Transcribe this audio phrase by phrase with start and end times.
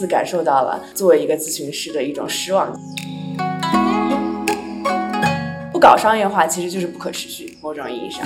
[0.00, 2.72] 次感受到了作为一个咨询师的一种失望。
[5.70, 8.24] 不搞商业化其实就是不可持续，某种意义上。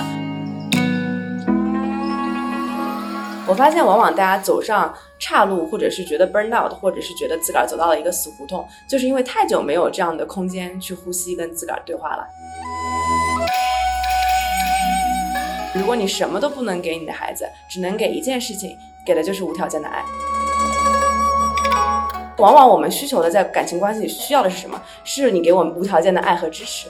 [3.45, 12.25] 我发现，往往大家走上岔路，或者是觉得 burn out，或者是觉得自个儿走到了一个死胡同，就是因为太久没有这样的空间去呼吸，跟自个儿对话了。
[15.73, 20.05] 如果你什么都不能给你的孩子，只能给一件事情，给的就是无条件的爱。
[22.37, 24.81] 往往我们需求的在感情关系里需要的是什么？
[25.05, 26.89] 是你给我们无条件的爱和支持。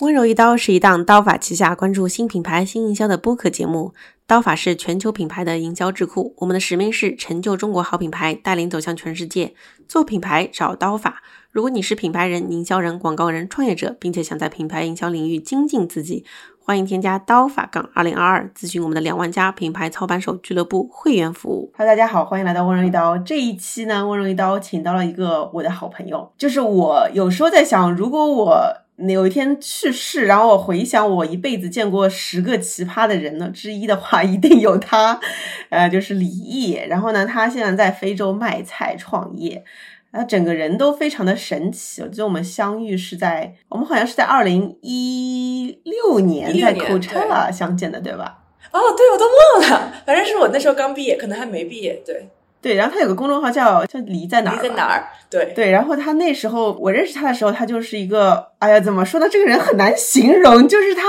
[0.00, 3.94] 温柔一刀是一档刀法旗下关注新品牌、新营销的播客节目。
[4.26, 9.54] 刀法是全球品牌的营销智库，我们的使命是成就中国好品牌，带领走向全世界。
[9.86, 11.22] 做品牌找刀法。
[11.50, 16.26] 如果你是品牌人、营销人、广告人、创业者，并且想在品牌营销领域精进自己，
[16.68, 21.72] 欢迎添加刀法杠二零二二，咨询我们的两万家品牌操盘手俱乐部会员服务。
[21.74, 23.16] Hello，大家好，欢迎来到温柔一刀。
[23.16, 28.74] 这一期呢，温柔一刀请到了一个我的好朋友，就是我有时候在想，如果我。
[29.06, 35.20] 有一天去世，然后我回想我一辈子见过十个奇葩的人呢之一的话，一定有他，
[35.68, 36.72] 呃，就是李毅。
[36.88, 39.62] 然后呢，他现在在非洲卖菜创业，
[40.12, 42.02] 他整个人都非常的神奇。
[42.02, 48.38] 我记得我们相遇是在我们好像是在二零一六年在口车了相见的，对吧？
[48.72, 52.28] 哦，对，我都忘了，反正是我那时候刚毕业，可能还没毕业，对。
[52.60, 54.56] 对，然后他有个公众号叫叫离在哪儿？
[54.56, 55.08] 梨在哪儿？
[55.30, 59.28] 对对，然后他那时候我认识他的时候，他就是一个，哎呀，怎么说呢？
[59.30, 61.02] 这个人很难形容，就是他。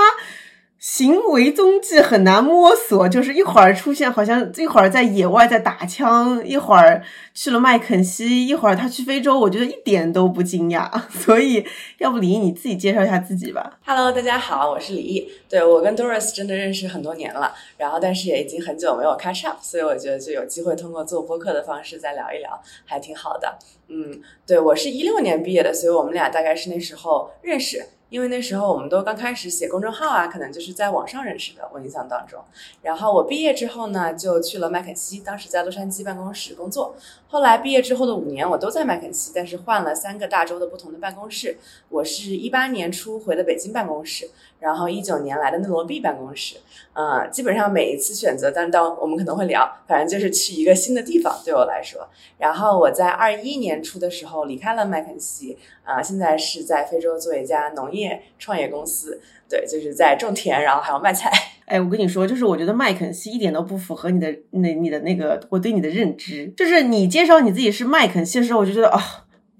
[0.80, 7.02] 行为踪迹很难摸索，就是一会儿出现，好像一会儿在野外在打枪，一会儿
[7.34, 10.90] 去了麦肯锡，一会儿他去非洲，我觉得一点都不惊讶。
[11.12, 11.62] 所以，
[11.98, 13.78] 要不李毅你自己介绍一下自己吧。
[13.84, 15.30] Hello，大家好，我是李毅。
[15.50, 23.58] 对我跟 Doris 真的认识很多年了，然后但是也已经很久没有 catch up，所以我觉得就有机会通过做播客的方式再聊一聊，还挺好的。
[23.88, 27.84] 嗯，对我是一六年毕业的，所以我们俩大概是那时候认识。
[28.10, 32.38] 因为那时候我们都刚开始写公众号啊，可能就是在网上认识的，我印象当中。
[32.82, 36.96] 然后我毕业之后呢，就去了麦肯锡，当时在洛杉矶办公室工作。
[37.28, 41.56] 后来毕业之后的五年，我都在麦肯锡，但是换了三个大洲的不同的办公室。
[41.88, 44.28] 我是一八年初回了北京办公室，
[44.60, 46.56] 然后一九年来的内罗毕办公室。
[46.92, 52.06] 嗯，基本上每一次选择，但到我们可能会聊，反正就是去一个新的地方，对我来说。
[52.36, 61.30] 然后我在二一年初的时候离开了麦肯锡，啊，现在是在非洲做一家农业创业公司，对，就是在种田，然后还要卖菜。
[61.66, 66.52] 哎，我跟你说，就是我觉得麦肯锡一点都不符合你的那你的那个我对你的认知。
[66.56, 69.00] 就是你介绍你自己是麦肯锡的时候，我就觉得啊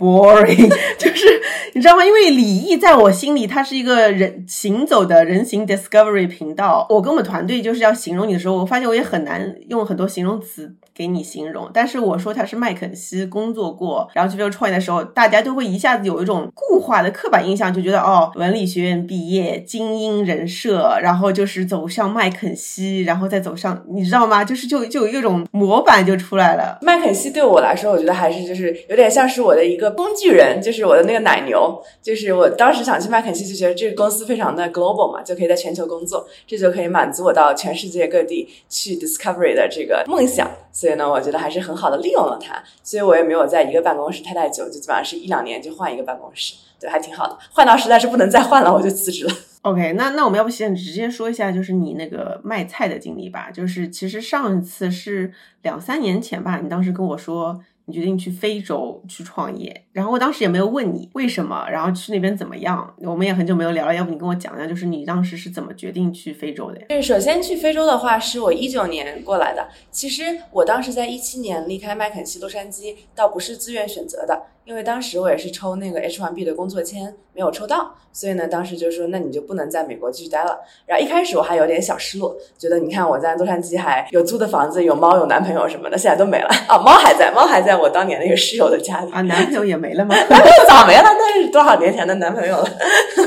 [0.01, 0.69] ，boring，
[0.99, 1.27] 就是
[1.75, 2.05] 你知道吗？
[2.05, 6.87] 因为李毅在我心里他是一个人行走的人形 discovery 频道。
[6.91, 10.75] 我跟我们团队就是要形容你的时候，我发现我也很难用很多形容词。
[10.93, 24.45] 给你形容，但是我说他是麦肯锡工作过，然后去非洲创业的时候，大家都会一下子有一种固化的刻板印象，就觉得哦，文理学院毕业，精英人设，然后就是走向麦肯锡，然后再走上，你知道吗？
[24.45, 26.79] 就是就就有一种模板就出来了。
[26.83, 40.51] 麦肯锡对我来说，我觉得还是就是有点像是我的一个工具人，就是我的那个奶牛，就是我当时想去麦肯锡，就觉得这个公司非常的 global 嘛，就可以在全球工作，这就可以满足我到全世界各地去 discovery 的这个梦想。
[40.73, 47.37] 所以呢，我觉得还是很好的利用了它，所以我也没有在一个办公室太太久，就基本上是一两年就换一个办公室，对，还挺好的。
[47.53, 49.33] 换到实在是不能再换了，我就辞职了。
[49.63, 53.51] OK，那那我们要不先直接说一下，就是你那个卖菜的经历吧。
[53.53, 57.61] 就是其实上一次是两三年前吧，你当时跟我说。
[57.91, 62.95] 你决定去非洲去创业，然后我当时也没有问你为什么，然后去那边怎么样？
[62.99, 66.79] 我们也很久没有聊了，要不你跟我讲讲，就是你当时是怎么决定去非洲的？
[66.89, 69.67] 对，首先去非洲的话，是我一九年过来的。
[69.91, 74.41] 其实我当时在一七年离开麦肯锡洛杉矶，倒不是自愿选择的。
[74.65, 80.61] 因为当时我也是抽那个 H1B 的工作签，没有抽到，所以呢，当时就说那你就不能在美国继续待了。
[80.87, 86.79] 然后一开始我还有点小失落，觉得你看我在洛杉矶还有租的房子，有猫，有男朋友什么的，现在都没了啊。
[86.79, 89.23] 猫还在，猫还在我当年那个室友的家里啊。
[89.23, 90.15] 男朋友也没了吗？
[90.29, 92.69] 男朋友早没了，那是多少年前的男朋友了。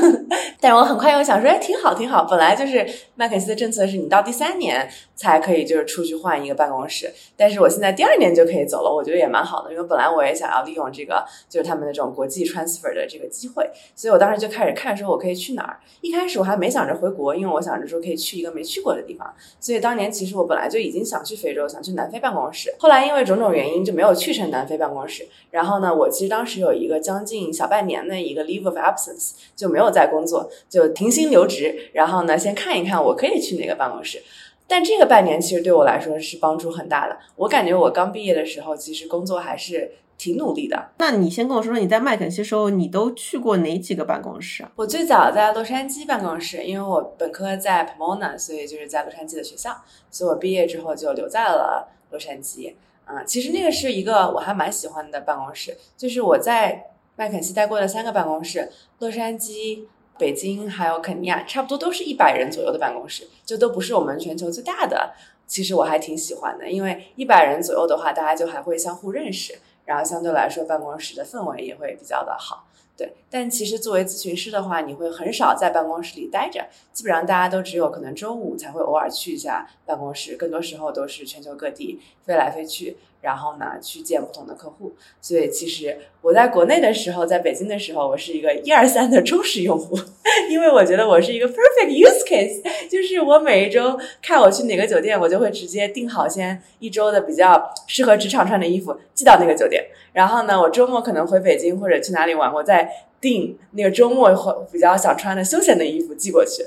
[0.60, 2.24] 但是我很快又想说，哎，挺好，挺好。
[2.24, 2.86] 本来就是
[3.16, 7.12] 麦肯锡的政策是你到第三年才可以就是出去换一个办公室。
[7.36, 15.78] 但是我现在第二年就可以走了，我觉得也蛮好的，因为本来我也想要利用这个就是他们的这种国际 transfer 的这个机会，所以我当时就开始看说我可以去哪儿。
[16.00, 22.74] 一开始我还没想着回国，因为我想着说可以去一个没去过的地方，所以当年其实我本来就已经想去非洲，想去南非办公室。
[22.78, 25.26] 后来因为种种原因就没有去成南非办公室。
[25.50, 31.90] 然后呢，我其实当时有一个将近小半年的一个 leave of absence，就没有在工作，就停薪留职。
[31.92, 34.22] 然后呢，先看一看我可以去哪个办公室。
[34.66, 37.18] 但这个半年其实对我来说是帮助很大的。
[37.36, 40.90] 我感觉我刚毕业的时候，其实工作还是挺努力的。
[40.98, 44.72] 那你先跟我说说你在麦肯锡时候，你都去过哪几个办公室啊？
[44.76, 49.76] 我最早在洛杉矶办公室，因为我本科在 Pomona，所以就是在洛杉矶的学校，
[50.10, 52.74] 所以我毕业之后就留在了洛杉矶。
[53.06, 56.86] 嗯，其实那个是一个我还蛮喜欢的办公室，就是我在
[57.16, 58.70] 麦肯锡待过的三个办公室，
[59.00, 59.84] 洛杉矶。
[60.18, 65.12] 北京还有肯尼亚，差不多都是一百人左右的办公室，就都不是我们全球最大的。
[65.46, 72.66] 其实我还挺喜欢的，因为一百人左右的话，大家就还会相互认识，然后相对来说办公室的氛围也会比较的好。
[72.96, 82.96] 对，但其实作为咨询师的话，你会很少在办公室里待着，基本上大家都只有可能周五才会偶尔去一下办公室，更多时候都是全球各地飞来飞去。
[83.24, 84.92] 然后呢，去见不同的客户。
[85.22, 89.98] 所以其实我在国内的时候，在北京的时候，我是一个一二三的忠实用户，
[90.50, 99.86] 因为我觉得我是一个 perfect use case，就是我每一周看我去哪个酒店，我就会直接订好先一周的比较适合职场穿的衣服寄到那个酒店。
[100.12, 102.88] 然后呢，我周末可能回北京或者去哪里玩，我再
[103.20, 106.62] 订那个周末会比较想穿的休闲的衣服寄过去。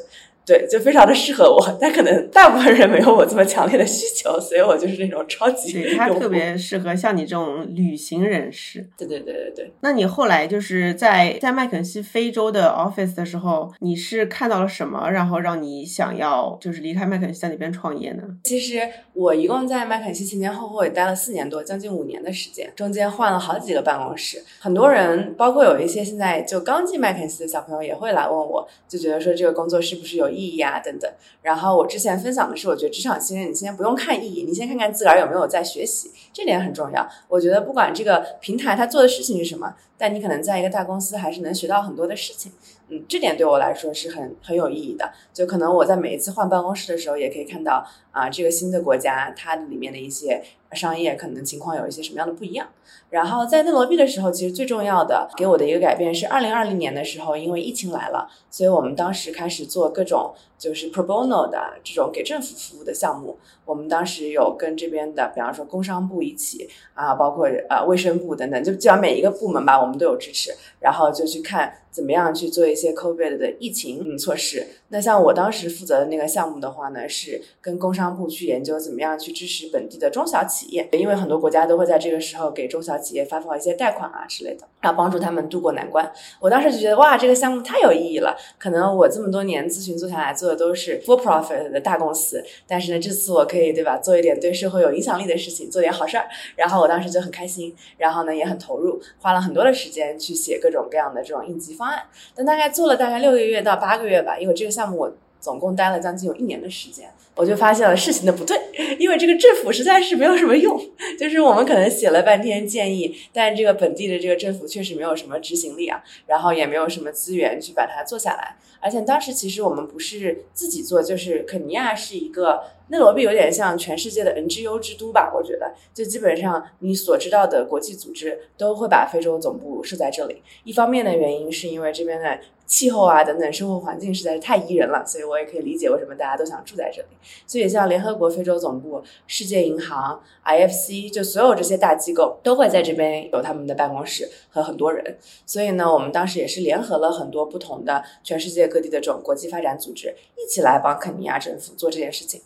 [0.48, 5.74] 对，就非常的适合我，但可能大部分人没有我这么强烈的需求，所以我就是那种超级。
[5.74, 8.88] 对，它特别适合像你这种旅行人士。
[8.98, 9.72] 对对对对对。
[9.82, 18.24] 那你后来就是在在麦肯锡非洲的 office 的时候，你是看到了什么，然后让你想要就是离开麦肯锡在那边创业呢？
[18.46, 18.80] 其实
[19.12, 24.42] 我一共在麦肯锡前前后后也待了四年多，将近五年的时间，中间换了好几个办公室。
[24.62, 30.37] 很多人，包括有一些现在就刚进麦肯锡的小朋友，也会来问我，就觉得说这个工作是不是有。
[30.38, 31.12] 意义啊，等等。
[31.42, 37.08] 然后我之前分享的是，我觉得职场新人，你先不用看意义，你先看看自个儿有没有在学习，这点很重要。
[37.28, 42.52] 我觉得不管这个平台它做的事情是什么，但你可能在一个大公司还是能学到很多的事情。
[42.90, 45.12] 嗯，这点对我来说是很很有意义的。
[45.34, 50.42] 就可能我在每一次换办公室的时候，也可以看到啊，这个新的国家它里面的一些
[50.72, 52.68] 商业可能情况有一些什么样的不一样。
[53.10, 63.38] 然后在内罗毕的时候，其实最重要的给我的一个改变是，二零二零年的时候，因为疫情来了，所以我们当时开始做各种就是 pro bono 的这种给政府服务的项目。
[63.66, 70.54] 我们当时有跟这边的，比方说工商部一起啊，包括呃卫生部等等，就基本上每一个部门吧，我们都有支持。
[70.80, 74.66] 然后就去看怎么样去做一些 COVID 的疫情措施。
[74.90, 86.10] 那像我当时负责的那个项目的话呢，是跟工商部去研究怎么样去支持本地的中小企业，因为很多国家都会在这个时候给中小企业发放一些贷款啊之类的，然后帮助他们渡过难关。
[86.40, 88.38] 我当时就觉得哇，这个项目太有意义了。
[88.58, 96.28] 可能我这么多年咨询做下来做的都是 for profit 的大公司，但是呢，这次我可以对吧，做一点对社会有影响力的事情，做点好事儿。
[96.56, 102.04] 然后我当时就很开心，然后呢也很投入，花了很多的时间去写各种各样的这种应急方案。
[102.34, 105.14] 但大概做了大概六个月到八个月吧，因为这个项目我。
[105.40, 108.58] 总共待了将近有一年的时间，我就发现了事情的不对，
[108.98, 110.78] 因为这个政府实在是没有什么用，
[111.18, 132.40] 就是我们可能写了半天建议，但这个本地的这个政府确实没有什么执行力啊，然后也没有什么资源去把它做下来，而且当时其实我们不是自己做，就是肯尼亚是一个内罗毕有点像全世界的 NGO 之都吧，我觉得就基本上你所知道的国际组织都会把非洲总部设在这里，一方面的原因是因为这边的。
[132.68, 137.08] 气候啊，等等，生活环境实在是太宜人了，所以我也可以理解为什么大家都想住在这里。
[137.46, 145.18] 所以，像联合国非洲总部、世界银行、IFC，就所有这些大机构都会在这边有他们的办公室和很多人。
[145.46, 152.42] 所以呢，我们当时也是联合了很多不同的全世界各地的这种国际发展组织，一起来帮肯尼亚政府做这件事情。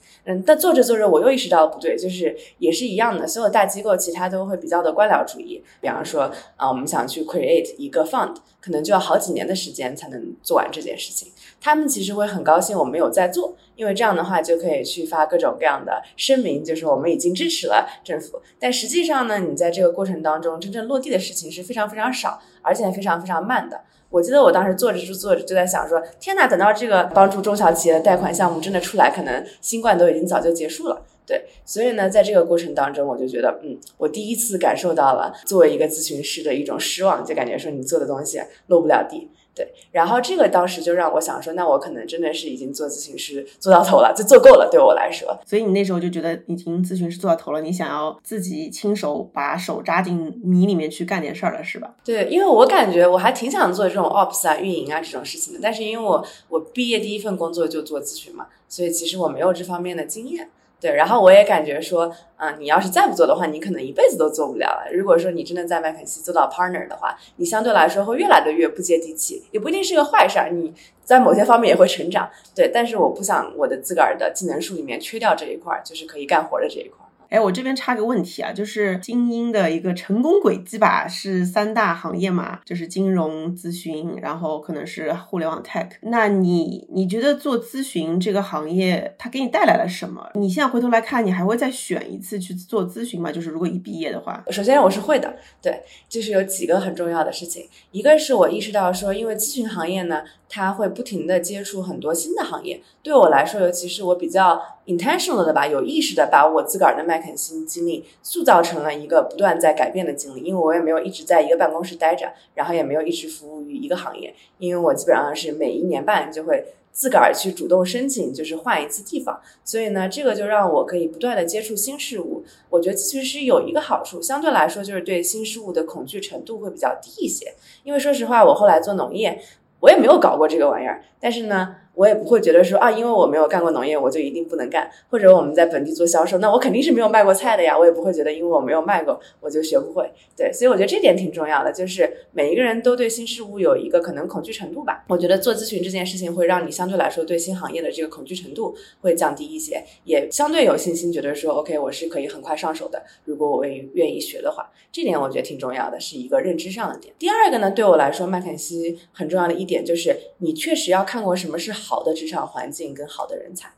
[0.45, 5.63] 但做着做着，我又意识到不对，就是也是一样的，所有大机构其他都会比较的官僚主义。
[5.79, 11.31] 比方说，啊，我们想去 create 一个 fund，可能就要好几年的时间才能做完这件事情。
[11.59, 18.41] 他们其实会很高兴我们有在做，因为这样的话就可以去发各种各样的声明，就是我们已经支持了政府。
[18.59, 23.81] 但实际上呢，你在这个过程当中真正落地的事情是非常非常少，而且非常非常慢的。
[24.11, 31.01] 我记得我当时做着就做着就在想说，天呐，等到这个帮助中小企业的贷款项目真的出来，可能新冠都已经早就结束了。
[31.25, 39.29] 对，所以呢，在这个过程当中，我就觉得，嗯，我第一次感受到了作为一个咨询师的一种失望，就感觉说你做的东西落不了地。
[39.53, 45.37] 对，然后这个当时就让我想说，那我可能真的是已经做咨询师做到头了，就做够了，对我来说。
[45.45, 51.93] 所以你那时候就觉得已经咨询师做到头了，你想要自己亲手把手扎进泥里面去干点事儿了，是吧？
[52.03, 60.49] 对，因为我感觉我还挺想做这种 ops 啊、运营啊这种事情的，但是因为我我毕业第一份工作就做咨询嘛，所以其实我没有这方面的经验。
[60.81, 64.91] 对，然后我也感觉说，嗯，你要是再不做的话，你可能一辈子都做不了了。
[64.91, 70.49] 如果说你真的在麦肯锡做到 partner 的话，你相对来说会越来的越不接地气，也不一定是个坏事儿。
[70.49, 70.73] 你
[71.03, 72.71] 在某些方面也会成长，对。
[72.73, 77.00] 但是我不想我的自个儿的技能树里面缺掉这一块，就是可以干活的这一块。
[77.31, 85.87] 哎，我这边插个问题啊，就是精英的一个成功轨迹吧，是三大行业嘛，就是金融咨询，然后可能是互联网 tech。
[86.01, 90.29] 那你你觉得做咨询这个行业，它给你带来了什么？
[90.33, 93.31] 你现在回头来看，你还会再选一次去做咨询吗？
[93.31, 100.21] 就是如果一毕业的话，首先我是会的，对，就是有几个很重要的事情，一个是我意识到说，因为咨询行业呢。
[100.53, 104.61] 它会不停的接触很多新的行业，对我来说，尤其是我比较
[104.97, 122.43] intentional 的吧，有意识的把我自个儿的麦肯锡经历塑造成了一个不断在改变的经历，因为我也没有一直在一个办公室待着，然后也没有一直服务于一个行业，因为我基本上是每一年半就会自个儿去主动申请，就是换一次地方，所以呢，这个就让我可以不断的接触新事物。
[122.69, 129.41] 我觉得咨询师有一个好处，相对来说就是对新事物的恐惧程度会比较低一些，因为说实话，我后来做农业。
[129.79, 131.75] 我也没有搞过这个玩意儿，但是呢。
[131.93, 134.89] 我也不会觉得说啊，因为我没有干过农业，我就一定不能干。
[135.09, 137.77] 或者我们在本地做销售，那我肯定是没有卖过菜的呀。
[137.77, 140.09] 我也不会觉得，因为我没有卖过，我就学不会。
[140.35, 145.03] 对，所以我觉得这点挺重要的，就是每一个人都对新事物有一个可能恐惧程度吧。
[145.09, 153.03] 我觉得做咨询这件事情会让你相对来说对新行业的这个恐惧程度会降低一些，也相对有信心，觉得说 OK，我是可以很快上手的。
[153.25, 157.13] 如果我愿愿意学的话，这点我觉得挺重要的，是一个认知上的点。
[157.19, 163.69] 第二个呢，对我来说，麦肯锡很重要的一点就是，你确实要看过什么是好的职场环境跟好的人才，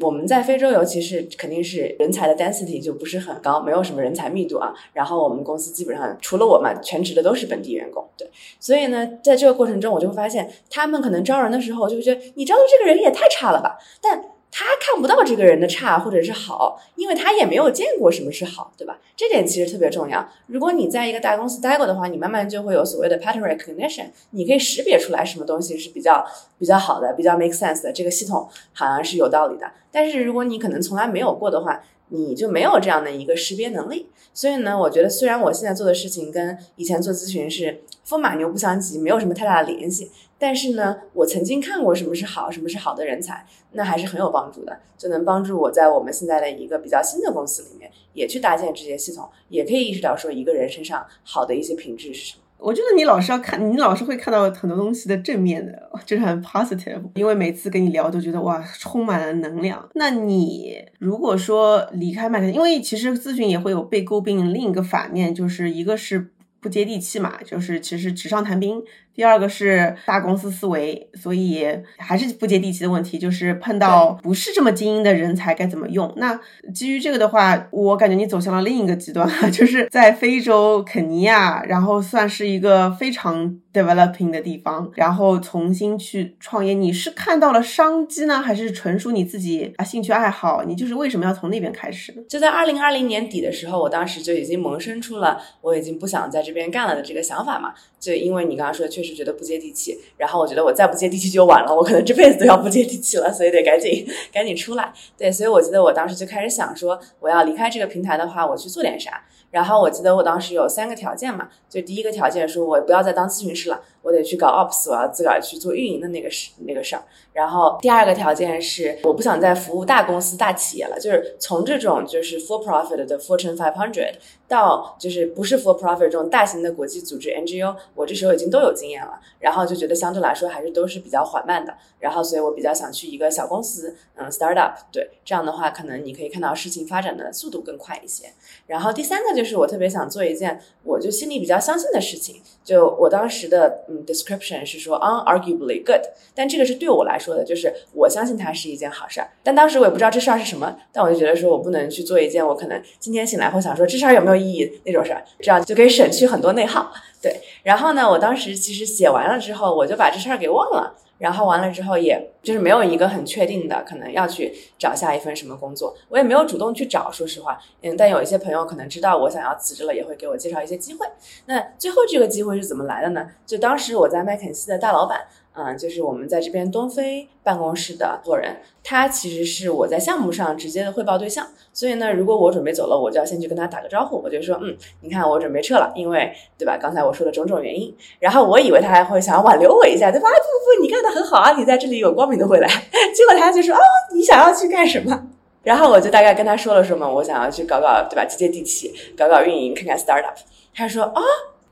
[0.00, 4.72] 我们在非洲，尤其是肯定是人才的 density 就不是很高，没有什么人才密度啊。
[4.92, 8.08] 然后我们公司基本上除了我嘛，全职的都是本地员工。
[8.16, 13.76] 对，所以呢，在这个过程中，我就会发现，他们可能招人的时候，就觉得你招的这个人也太差了吧。
[14.00, 18.98] 但他看不到这个人的差或者是好，因为他也没有见过什么是好，对吧？
[19.16, 20.26] 这点其实特别重要。
[20.46, 26.24] 如果你在一个大公司待过的话，你慢慢就会有所谓的 pattern recognition，你可以识别出来什么东西是比较
[26.58, 27.92] 比较好的、比较 make sense 的。
[27.92, 29.70] 这个系统好像是有道理的。
[29.90, 34.08] 但是如果你可能从来没有过的话，你就没有这样的一个识别能力。
[34.34, 40.10] 所以呢，我觉得虽然我现在做的事情跟以前做咨询是风马牛不相及，没有什么太大的联系。
[40.38, 52.42] 但是呢，我曾经看过什么是好，什么是好的人才，那还是很有帮助的，就能帮助我在我们现在的一个比较新的公司里面，也去搭建这些系统，也可以意识到说一个人身上好的一些品质是什么。
[52.58, 59.88] 我觉得你老是要看，你老是会看到很多东西的正面的，就是很 positive，因为每次跟你聊都觉得哇，充满了能量。
[59.94, 68.82] 那你如果说离开麦肯，因为其实咨询也会有被诟病另一个反面，就是一个是不接地气嘛，就是其实纸上谈兵。
[69.18, 76.14] 第二个是大公司思维，所以还是不接地气的问题，就是碰到不是这么精英的人才该怎么用？
[76.18, 76.38] 那
[76.72, 86.72] 基于这个的话，我感觉你走向了另一个极端， 就是在非洲肯尼亚，然后算是一个非常 developing 的地方，然后重新去创业。
[86.72, 90.62] 你是看到了商机呢，还是纯属你自己啊兴趣爱好？
[90.62, 92.14] 你就是为什么要从那边开始？
[92.28, 97.74] 就在二零二零年底的时候，我当时就已经萌生出了我已经不想在这边干了的这个想法嘛。
[98.00, 99.08] 就因为你刚刚说的确实。
[99.18, 104.92] 觉得不接地气，然后我觉得我再不接地气就晚了，我可能这辈子都要不接地气了，所以得赶紧赶紧出来。
[105.16, 109.24] 对，所以我记得我当时就开始想说，我要离开这个平台的话，我去做点啥。
[109.50, 117.02] 然后我记得我当时有三个条件嘛，就第一个条件说，我不要再当咨询师了，我得去搞 ops，我要自个儿去做运营的那个事那个事儿。
[117.32, 124.14] 然后第二个条件是，我不想再服务大公司大企业了，就是从这种就是 for profit 的 Fortune Five Hundred
[124.48, 131.72] 到就是不是 for profit 这种大型的国际组织 NGO，我这时候已经都有经验了，然后就觉得相对来说还是都是比较缓慢的。
[132.00, 138.32] 然后所以我比较想去一个小公司，嗯，startup，对，这样的话可能你可以看到事情发展的速度更快一些。
[138.66, 146.02] 然后第三个就是我特别想做一件我就心里比较相信的事情，就我当时的嗯 description 是说 unarguably good，
[146.34, 147.34] 但这个是对我来说。
[147.34, 156.90] 的就是我相信它是一件好事儿，但当时我也不知道这事儿是什么，但我就觉得说我不能去做一件我可能今天醒来会想说这事儿有没有意义那种事儿，这样就可以省去很多内耗。
[157.20, 160.94] 对，然后呢，我当时其实写完了之后，我就把这事儿给忘了。
[161.18, 171.06] 然后完了之后，也就是没有一个很确定的，可能要去找下一份什么工作，我也没有主动去找，说实话，嗯，但有一些朋友可能知道我想要辞职了，也会给我介绍一些机会。
[171.46, 173.28] 那最后这个机会是怎么来的呢？
[173.44, 175.26] 就当时我在麦肯锡的大老板。
[175.60, 181.44] 嗯，就是我们在这边东非办公室的做人，他其实是我在项目上直接的汇报对象。
[181.72, 186.78] 所以呢，如果我准备走了，我就要先去跟他打个招呼，我就说，嗯，你看我准备撤了，因为对吧？
[186.80, 187.92] 刚才我说的种种原因。
[188.20, 190.28] 然后我以为他还会想要挽留我一下，对吧？
[190.28, 192.68] 不不不，你干的很好啊，你在这里有光明的未来。
[193.12, 193.80] 结果他就说，哦，
[194.14, 195.26] 你想要去干什么？
[195.64, 198.24] 然后我就大概跟他说了什么，我想要去搞搞，对吧？
[198.24, 200.36] 接接地气，搞搞运营，看看 startup。
[200.72, 201.22] 他说，啊。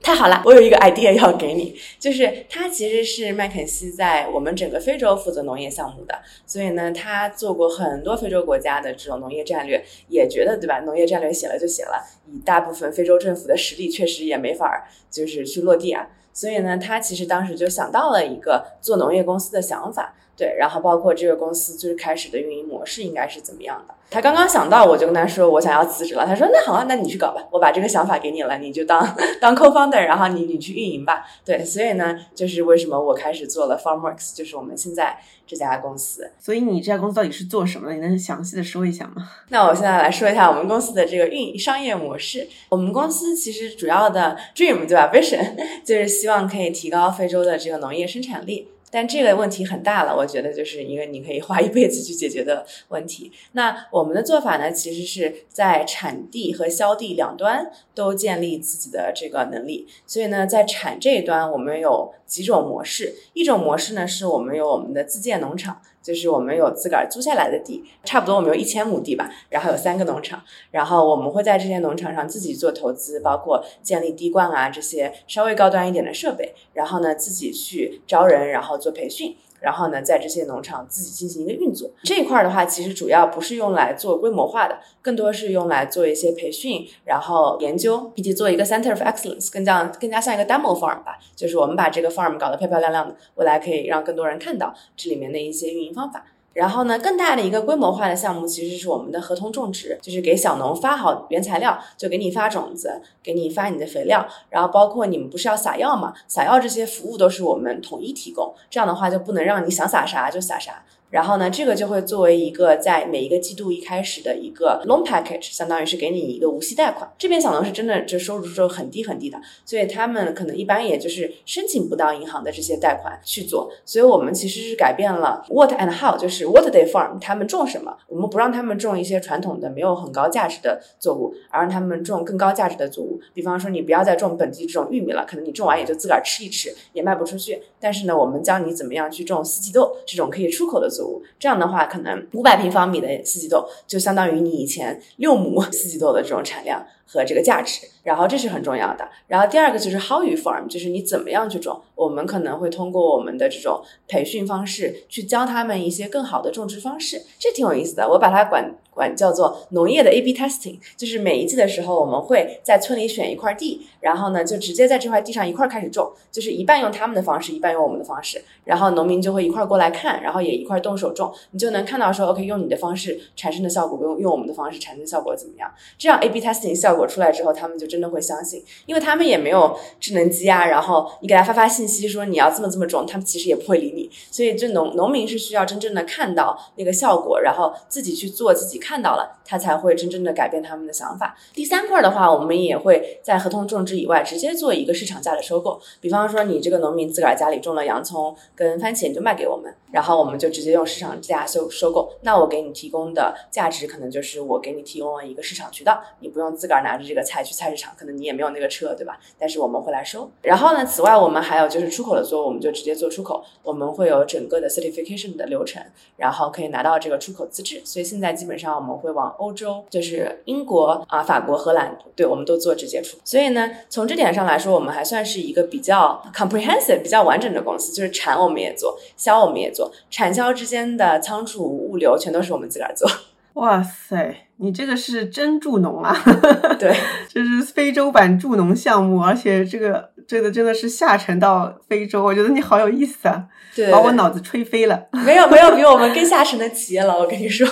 [0.02, 10.78] 太好了，我有一个 idea 要给你，就是他其实是麦肯锡在我们整个非洲负责农业项目的，所以呢，他做过很多非洲国家的这种农业战略，也觉得对吧？
[10.80, 16.08] 农业战略写了就写了，以大部分非洲政府的实力，确实也没法就是去落地啊。
[16.32, 20.14] 所以呢，他其实当时就想到了一个做农业公司的想法。
[20.36, 23.94] 对，然后包括这个公司最开始的运营模式应该是怎么样的？
[24.08, 26.24] 他刚刚想到，我就跟他说我想要辞职了。
[26.24, 29.04] 他说那好啊，那你去搞吧，我把这个想法给你了，你就当
[29.40, 31.24] 当 co-founder，然后你你去运营吧。
[31.44, 36.30] 对，所以呢，就是为什么我开始做了 FarmWorks，就是我们现在这家公司。
[36.38, 37.94] 所以你这家公司到底是做什么的？
[37.94, 39.28] 你能详细的说一下吗？
[39.48, 42.48] 那我现在来说一下我们公司的这个运营商业模式。
[42.68, 48.68] 我们公司其实主要的 dream 对吧？vision 就是希望可以提高非洲的这个农业生产力。
[48.90, 53.32] 但这个问题很大了，我觉得就是一个你可以花一辈子去解决的问题。
[53.52, 59.86] 那我们的做法呢，其实是在产地和销地两端都建立自己的这个能力。
[60.06, 63.14] 所以呢，在产这一端，我们有几种模式。
[63.34, 65.82] 一种模式呢，是我们有我们的自建农场。
[66.06, 79.34] 就是我们有自个儿租下来的地，差不多我们有一千亩地吧，然后有三个农场，然后我们会在这些农场上自己做投资，包括建立滴灌啊这些稍微高端一点的设备，然后呢自己去招人，然后做培训。
[79.66, 96.24] 然后呢，在这些农场自己进行一个运作这一块的话，其实主要不是用来做规模化的，更多是用来做一些培训，然后研究以及做一个 center of excellence，更加更加像一个 demo farm 吧，就是我们把这个 farm 搞得漂漂亮亮的，未来可以让更多人看到这里面的一些运营方法。
[96.56, 110.82] 然后呢，更大的一个规模化的项目其实是我们的合同种植，就是给小农发好原材料，就给你发种子，给你发你的肥料，然后包括你们不是要撒药嘛，撒药这些服务都是我们统一提供，这样的话就不能让你想撒啥就撒啥。
[111.08, 117.10] 然后呢，这个就会作为一个在每一个季度一开始的一个 loan package，相当于是给你一个无息贷款。
[117.16, 123.70] 这边小农是真的就收入是很低很低的，所以他们可能一般也就是申请不到银行的这些贷款去做。
[123.84, 133.20] 所以我们其实是改变了 what and how，就是 what they farm，他们种什么，我们不让他们种一些传统的没有很高价值的作物，而让他们种更高价值的作物。
[133.32, 137.62] 比方说，你不要再种本地这种玉米了，可能你种完也就自个儿吃一吃，也卖不出去。
[137.78, 140.90] 但是呢，我们教你怎么样去种四季豆这种可以出口的
[141.38, 147.86] 这样的话，可能五百平方米的四季豆就相当于你以前六亩四季豆的这种产量和这个价值。
[148.02, 149.08] 然后这是很重要的。
[149.26, 151.80] 然后第二个就是 how you farm，就是你怎么样去种。
[151.96, 158.08] 我们可能会通过我们的这种培训方式去教他们一些更好的种植方式，这挺有意思的。
[158.08, 175.68] 我把它管管叫做农业的 A/B testing，就是每一季的时候，我们会在村里选一块地，然后呢就直接在这块地上一块开始种，就是一半用他们的方式，一半用我们的方式，然后农民就会一块过来看，然后也一块动手种，你就能看到说 OK 用你的方式产生的效果，用用我们的方式产生的效果怎么样？
[175.98, 184.10] 这样 A/B testing 效果果出来之后，他们就真的会相信，因为他们也没有智能机啊，然后你给他发发信息说你要这么这么种，他们其实也不会理你。
[184.30, 191.36] 所以这农农民是需要真正的看到那个效果，然后自己去做，自己看到了，他才会真正的改变他们的想法。
[191.52, 195.80] 第三块的话，我们也会在合同种植以外直接做一个市场价的收购。
[196.00, 202.12] 比方说你这个农民自个儿家里种了洋葱跟番茄，你就卖给我们，然后我们就直接用市场价收收购。
[202.22, 209.18] 那我给你提供的价值可能就是我给你提供了一个市场渠道，你不用自个儿拿着这个菜去菜市场，可能你也没有那个车，对吧？
[209.38, 210.30] 但是我们会来收。
[210.42, 213.44] 然后呢，此外我们还有就是出口的做，我们就直接做出口。
[213.64, 215.82] 我们会有整个的 certification 的流程，
[216.16, 217.82] 然后可以拿到这个出口资质。
[217.84, 223.18] 所以现在基本上我们会往欧洲，就是英国啊、法国、荷兰，对，我们都做直接出。
[223.24, 227.92] 所以呢，从这点上来说，我们还算是一个比较 comprehensive、比较完整的公司。
[227.92, 233.10] 就是产我们也做，销我们也做，产销之间的仓储、物流全都是我们自个儿做。
[233.56, 236.14] 哇塞，你这个是真助农啊！
[236.78, 236.94] 对，
[237.26, 245.06] 这是非洲版助农项目，而且这个这个真的是下沉到非洲，我觉得你好有意思啊，对，把我脑子吹飞了。
[245.24, 247.66] 没有没有比我们更下沉的企业了，我跟你说。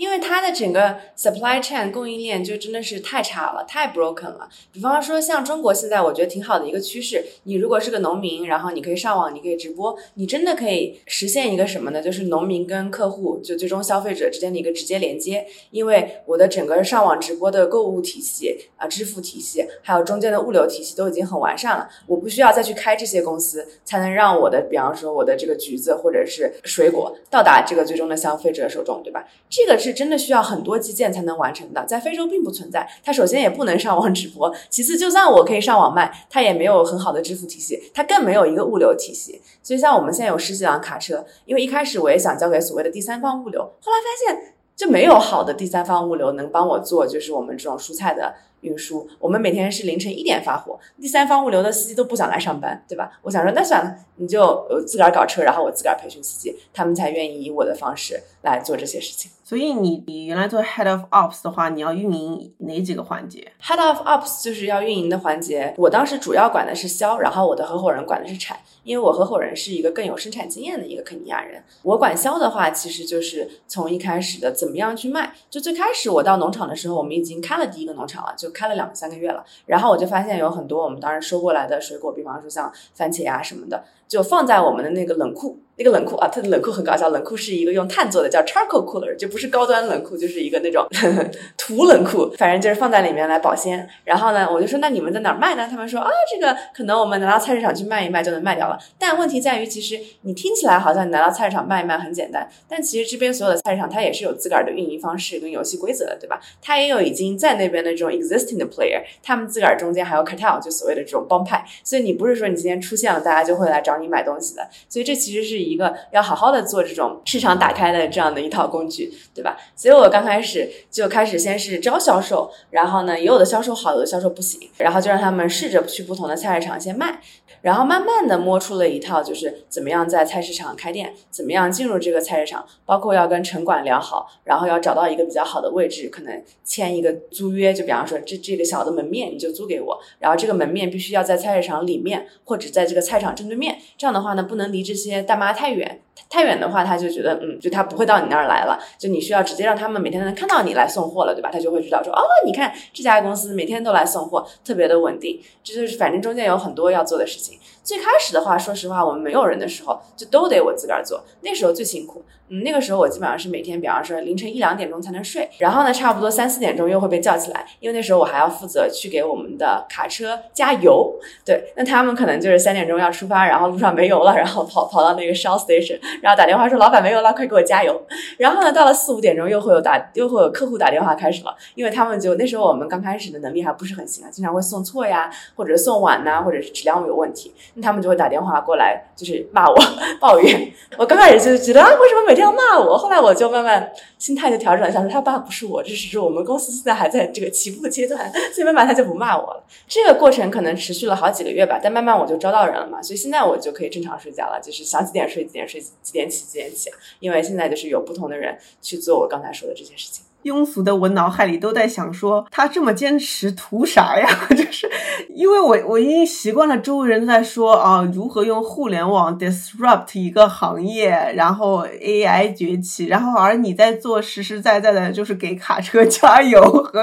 [0.00, 4.48] 因为它的整个 supply chain 供应链就真的是太差了，太 broken 了。
[4.72, 12.00] 比方说，像中国现在我觉得挺好的一个趋势，你如果是个农民，然后你可以上网，你可以直播，你真的可以实现一个什么呢？
[12.00, 15.46] 就是农民跟客户，就最终消费者之间的一个直接连接。
[15.70, 29.28] 因为我的整个上网直播的购物体系啊、支付体系，还有中间的物流体系都已经很完善了，我不需要再去开这些公司，才能让我的，比方说我的这个橘子或者是水果到达这个最终的消费者手中，对吧？
[29.50, 32.88] 这个是真的需要很多基建才能完成的，在非洲并不存在。
[33.04, 39.40] 它首先也不能上网直播，其次就算我可以上网卖，它也没有很好的支付体系，它更没有一个物流体系。
[39.62, 48.34] 所以像我们现在有十几辆卡车，因为一开始我也想交给所谓的第三方物流，后来发现就没有好的第三方物流能帮我做，就是我们这种蔬菜的。
[48.62, 53.10] 运输，我们每天是凌晨一点发货，第三方物流的司机都不想来上班，对吧？
[53.22, 59.30] 我想说，那算了，你就自个儿搞车，然后我自个儿培训司机，他们才愿意以我的方式来做这些事情。
[59.50, 65.74] 所以你你原来做 head of ops 的话，你要运营哪几个环节？head of ops 就是要运营的环节。
[65.76, 71.60] 我当时主要管的是销，然后我的合伙人管的是产，因为我合伙人是一个更有生产经验的一个肯尼亚人。
[71.82, 75.32] 我管销的话，其实就是从一开始的怎么样去卖。
[75.50, 79.44] 就最开始我到农场的时候，我们已经开了第一个农场了，就开了两三个月了。
[79.66, 85.58] 然后我就发现有很多我们当时收过来的水果，比方说像番茄呀什么的，就放在我们的那个冷库。
[85.76, 91.24] 那个冷库啊，它的冷库很搞笑，冷库是一个用碳做的，叫 charcoal cooler，就不是高端冷库，就是一个那种呵呵
[91.56, 93.88] 土冷库，反正就是放在里面来保鲜。
[94.04, 95.66] 然后呢，我就说那你们在哪儿卖呢？
[95.70, 98.78] 他们说啊，这个可能我们拿到菜市场去卖一卖就能卖掉了。
[98.98, 106.38] 但问题在于，其实你听起来好像你拿到菜市场卖一卖很简单，但其实这边所有的菜市场它也是有自个儿的运营方式跟游戏规则的，对吧？
[106.60, 111.64] 它也有已经在那边的这种 existing 的 player，他们自个儿中间还有 cartel，就所谓的这种帮派。
[111.82, 114.68] 所以你不是说你今天出现了，大家就会来找你买东西的。
[114.90, 116.50] 所以这其实是一个要好好。
[116.50, 119.56] 的做这种市场打开的这样的一套工具，对吧？
[119.76, 127.20] 所以我刚开始就开始先是招销售，然后呢，也有的销售好，有的销售不行，然后就让他们试着去不同的菜市场先卖，
[127.62, 146.00] 然后慢慢的摸出了一套，就是怎么样在菜市场开店，怎么样进入这个菜市场，包括要跟城管聊好，然后要找到一个比较好的位置，可能签一个租约，就比方说这这个小的门面你就租给我，然后这个门面必须要在菜市场里面，或者在这个菜场正对面，这样的话呢，不能离这些大妈太远。
[146.28, 151.50] 太远的话，他就觉得，嗯，就他不会到你那儿来了，就你需要直接让他们每天能看到你来送货了，对吧？
[151.50, 155.40] 他就会知道说，哦，你看这家公司每天都来送货，特别的稳定。
[155.64, 157.58] 这就是反正中间有很多要做的事情。
[157.82, 162.22] 最开始的话，说实话，我们没有人的时候，就都得我自个儿做，那时候最辛苦。
[162.52, 171.14] 嗯，那个时候我基本上是每天，比方说凌晨一两点钟才能睡，然后呢，差不多三四点钟又会被叫起来，因为那时候我还要负责去给我们的卡车加油。
[171.44, 178.00] 对，那他们可能就是三点钟要出发，然后路上没油了， 然后跑跑到那个 Shell Station，然后打电话说老板没油了，快给我加油。
[178.38, 189.76] 然后呢，到了四五点钟又会有打又会有客户打电话开始了，因为他们就那时候我们刚开始的能力还不是很行啊，经常会送错呀，或者送晚呐，或者是质量有问题，他们就会打电话过来，就是骂我
[190.20, 190.72] 抱怨。
[190.96, 192.96] 我刚开始就觉得啊，为什么每天要骂我？
[192.98, 199.64] 后来我就慢慢心态就调整了一下，说他爸不是我，这是说我们公司现在还在这个起步阶段， 所以慢慢他就不骂我了。
[199.88, 210.22] 这个过程可能持续了好几个月吧，但慢慢我就招到人了嘛，所以现在我就可以正常睡觉了，就是想几点睡几点睡，几点起几点起，因为现在就是有不同的人去做我刚才说的这些事情。
[210.44, 214.26] 庸俗的我脑海里都在想说，他这么坚持图啥呀？
[214.50, 214.90] 就是
[215.34, 227.02] 因为我我已经习惯了周围人在说啊，如何用互联网 disrupt 一个行业，然后 AI 崛起，然后而你在做实实在在的，就是给卡车 加油和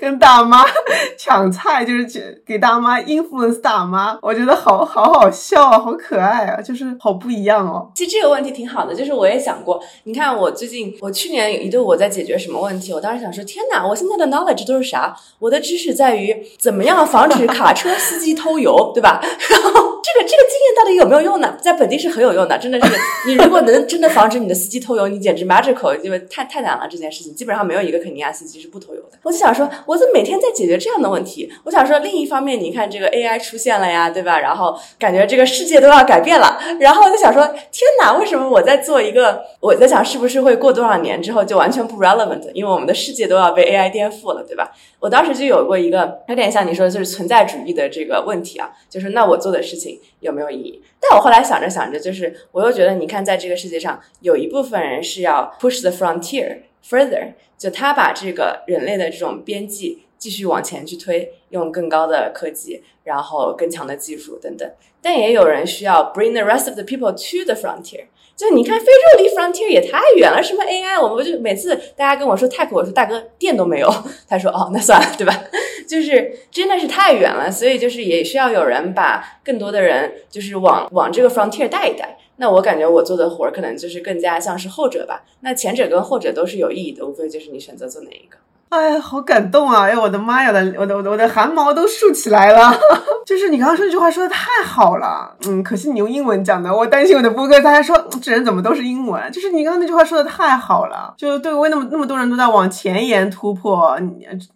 [0.00, 0.64] 跟大妈
[1.18, 7.90] 抢菜，就是给大妈 influence 大妈，我觉得好好好笑啊，好可爱啊，就是好不一样哦。
[7.94, 12.77] 其实这个问题挺好的，就是我也想过，你看我最近，我去年有一度我在解决什么问题？
[12.94, 13.86] 我当时想说，天哪！
[13.86, 15.16] 我现在的 knowledge 都是啥？
[15.38, 19.20] 我的知识在于怎么样防止卡车司机偷油，对吧？
[19.50, 21.56] 然后这个这个经验到底有没有用呢？
[21.60, 22.86] 在本地是很有用的，真的是。
[23.26, 29.18] 你如果能真的防止你的司机偷油，你简直 magical，因为太太难了这件事情，基本上没有一个肯尼亚司机是不偷油的。
[29.22, 31.52] 我就想说，我怎么每天在解决这样的问题？
[31.64, 34.38] 我想说，另一方面，你看这个 AI 出现了呀，对吧？
[34.38, 36.58] 然后感觉这个世界都要改变了。
[36.80, 38.16] 然后我就想说，天哪！
[38.18, 39.42] 为什么我在做一个？
[39.60, 42.50] 我在想，是不是会过多少年之后就完全不 relevant？
[42.54, 44.72] 因为我们的世界都要被 AI 颠覆了，对吧？
[45.00, 50.82] 我当时就有过一个有点像你说的，就是存在主义的这个问题啊，就是那我做的事情有没有意义？
[51.00, 64.70] 但我后来想着想着，就是我又觉得，你看，在这个世界上，有一部分人是要 push the frontier further，就他把这个人类的这种边际继续往前去推，用更高的科技，然后更强的技术等等。
[65.00, 68.06] 但也有人需要 bring the rest of the people to the frontier。
[68.38, 73.92] 就你看，非洲离 frontier 也太远了，什么 AI，我们就每次大家跟我说 tech，我说大哥电都没有，
[74.28, 75.34] 他说哦，那算了，对吧？
[75.88, 82.16] 就是真的是太远了，所以就是也需要有人把更多的人就是往往这个 frontier 带一带。
[82.36, 85.24] 那我感觉我做的活儿可能就是更加像是后者吧。
[85.40, 88.38] 那前者跟后者都是有意义的，无非就是你选择做哪一个。
[88.70, 89.84] 哎呀，好感动啊！
[89.84, 92.72] 哎呀，我的妈呀，我的我的我的我的汗毛都竖起来了。
[93.24, 99.30] 就是你刚刚说这句话说的太好了，嗯，可惜你用英文讲的，我担心我的播客大家说这人怎么都是英文。
[99.32, 103.98] 就是你刚刚那句话说的太好了，就对为那么那么多人都在往前沿突破，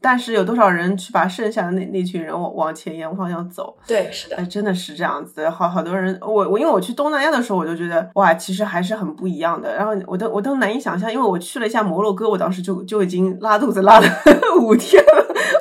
[0.00, 3.76] 但是有多少人去把剩下的那那群人往往前沿方向走？
[3.86, 5.48] 对，是的，哎，真的是这样子。
[5.50, 9.74] 好好多人，我我因为我去东南亚的时候，我就觉得哇，其实还是很不一样的。
[9.74, 14.22] 然后我都我都难以想象，因为我去了一下摩洛哥，我当时就就已经拉肚子拉了
[14.60, 14.76] 五。
[14.76, 15.00] 天，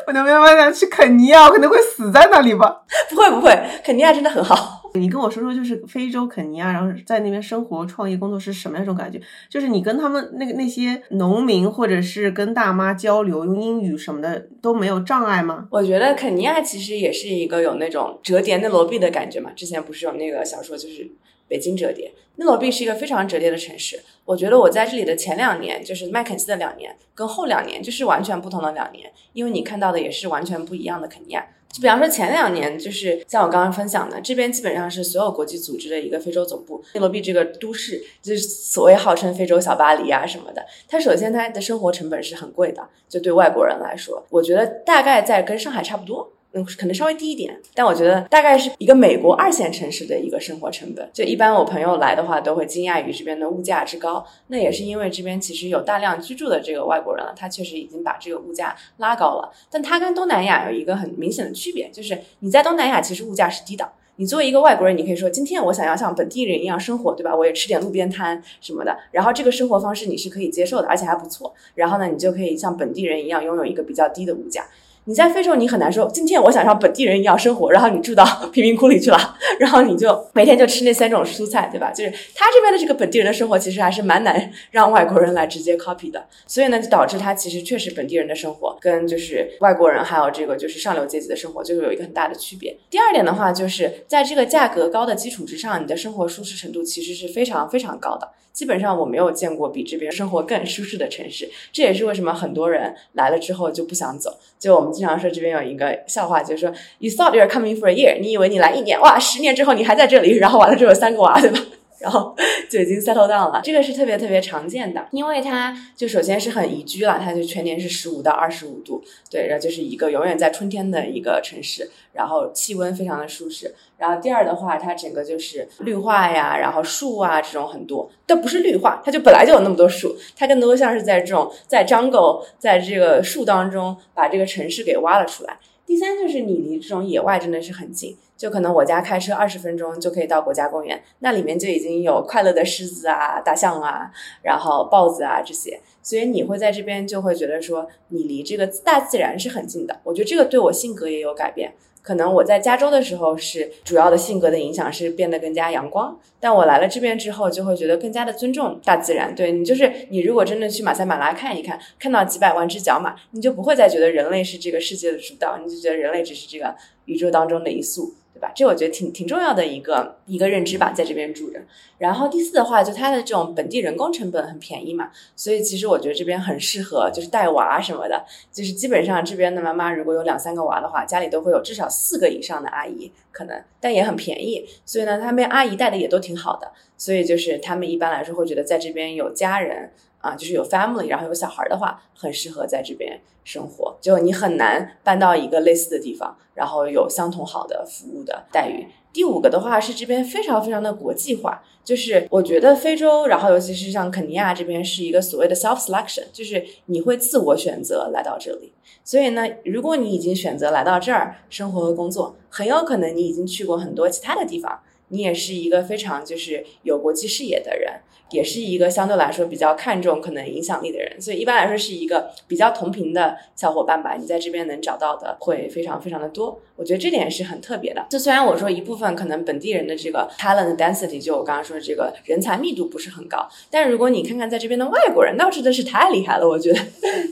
[0.08, 2.82] 我都没办法去肯尼亚，我可能会死在那里吧？
[3.10, 3.52] 不会不会，
[3.84, 4.82] 肯尼亚真的很好。
[4.96, 9.22] 你跟我说说，就是非洲肯尼亚，然后在那边生活、创业、工作是什么样一种感觉？
[9.50, 15.68] 就是你跟他们那个那些农民，或者是跟大妈交流，用英语什么的都没有障碍吗？
[15.70, 19.52] 我觉得肯尼亚其实也是一个有那种折叠内罗毕的感觉嘛。
[19.56, 21.10] 之前不是有那个小说，就是
[21.48, 22.12] 北京折叠。
[22.38, 24.00] 内罗毕是一个非常折叠的城市。
[24.26, 31.46] 我觉得我在这里的前两年，就是麦肯锡的两年，跟后两年就是完全不同的两年，因为你看到的也是完全不一样的肯尼亚。
[31.72, 36.84] 就比方说前两年，就是像我刚刚分享的，这边基本上是所有国际组织的一个非洲总部。
[36.94, 40.66] 内罗毕这个都市，就是所谓号称非洲小巴黎啊什么的。
[40.88, 46.34] 它首先它的生活成本是很贵的，就对外国人来说，我觉得大概在跟上海差不多。
[46.54, 51.10] 嗯，可能稍微低一点，但我觉得大概是一个美国二线城市的一个生活成本。
[51.14, 54.26] 就一般我朋友来的话，都会惊讶于这边的物价之高。
[54.48, 59.50] 那也是因为这边其实有大量居住的这个外国人了，他确实已经把这个物价拉高了。
[59.70, 63.90] 但它跟东南亚有一个很明显的区别，就是你在东南亚其实物价是低的。
[64.18, 67.34] 你作为一个外国人，你可以说今天我想要像本地人一样生活，对吧？
[67.34, 71.54] 我也吃点路边摊什么的，然后这个生活方式你是可以接受的，而且还不错。
[71.76, 74.66] 然后呢，你就可以像本地人一样拥有一个比较低的物价。
[75.06, 81.90] 你在非洲，你很难说今天我想像本地人一样生活，然后你住到 贫民窟里去了，然后你就每天就吃那三种蔬菜，对吧？
[81.92, 86.24] 就是他这边的这个本地人的生活，其实还是蛮难让外国人来直接 copy 的。
[86.46, 92.78] 所以呢，就导致他其实确实本地人的生活跟就是外国人还有这个就是上流阶级的生活，就是有一个很大的区别。
[92.92, 98.30] 第二点的话，就是在这个价格高的基础之上，你的生活舒适程度其实是非常非常高的。
[98.54, 104.38] 基本上我没有见过比这边生活更舒适的城市，这也是为什么很多人来了之后就不想走。
[104.60, 111.60] 就我们经常说这边有一个笑话，就是说 You thought you're coming for a year，你以为你来一年，哇，十年之后你还在这里，然后完了之后有三个娃，对吧？
[112.02, 112.36] 然后
[112.68, 123.76] 就已经 settle down 了，这个是特别特别常见的，因为它就首先是很宜居了，它就全年是十五到二十五度，对，然后就是一个永远在春天的一个城市，然后气温非常的舒适。
[123.98, 135.58] 然后第二的话，它整个就是绿化呀，然后树啊这种很多，但不是绿化，它就本来就有那么多树，它更多像是在这种在 jungle 在这个树当中把这个城市给挖了出来。
[135.86, 138.18] 第三就是你离这种野外真的是很近。
[138.42, 144.10] 就可能我家开车二十分钟就可以到国家公园，那里面就已经有快乐的狮子啊、大象啊，
[144.42, 150.00] 然后豹子啊这些，所以你会在这边就会觉得说你离这个大自然是很近的。
[150.04, 151.72] 我觉得这个对我性格也有改变。
[152.02, 159.36] 可能我在加州的时候是主要的性格的影响是变得更加阳光，但我来了这边之后就会觉得更加的尊重大自然。
[159.36, 166.76] 对你就是你如果真的去马赛马拉看一看，看到几百万只角马，你就不会再觉得人类是这个世界的主导，你就觉得人类只是这个
[167.06, 168.12] 宇宙当中的一粟。
[168.42, 171.62] 吧，这我觉得挺挺重要的一个一个认知吧，在这边住着。
[171.98, 178.26] 然后第四的话，就它的这种本地人工成本很便宜嘛，所以其实我觉得这边很适合就是带娃什么的。
[178.52, 184.68] 就是基本上这边的妈妈如果有两三个娃的话，家里都会有至少四个以上的阿姨，可能但也很便宜。
[184.84, 186.72] 所以呢，他们阿姨带的也都挺好的。
[186.98, 189.92] 所以就是他们一般来说会觉得在这边有家人。
[190.22, 193.98] 啊，就是有 family，然后有小孩的话，很适合在这边生活。
[194.00, 198.88] 就你很难搬到一个类似的地方，然后有相同好的服务的待遇。
[199.12, 208.72] 第五个的话是这边非常非常的国际化，就是我觉得非洲，然后尤其是像肯尼亚这边是一个所谓的 self selection，就是你会自我选择来到这里。
[209.04, 214.80] 所以呢，如果你已经选择来到这儿生活和工作，很有可能你已经去过很多其他的地方。
[215.10, 218.00] 你也是一个非常就是有国际视野的人。
[218.32, 224.16] 也是一个相对来说比较看重可能影响力的人，所以一般来说是一个比较同频的小伙伴吧。
[224.20, 228.06] 你在这边能找到的会非常非常的多，我觉得这点是很特别的。
[228.10, 236.48] 就虽然我说一部分可能本地人的这个 talent density，就我刚刚说的这个人才密度不是很高，但如果你看看在这边的外国人，那真的是太厉害了。
[236.48, 236.80] 我觉得，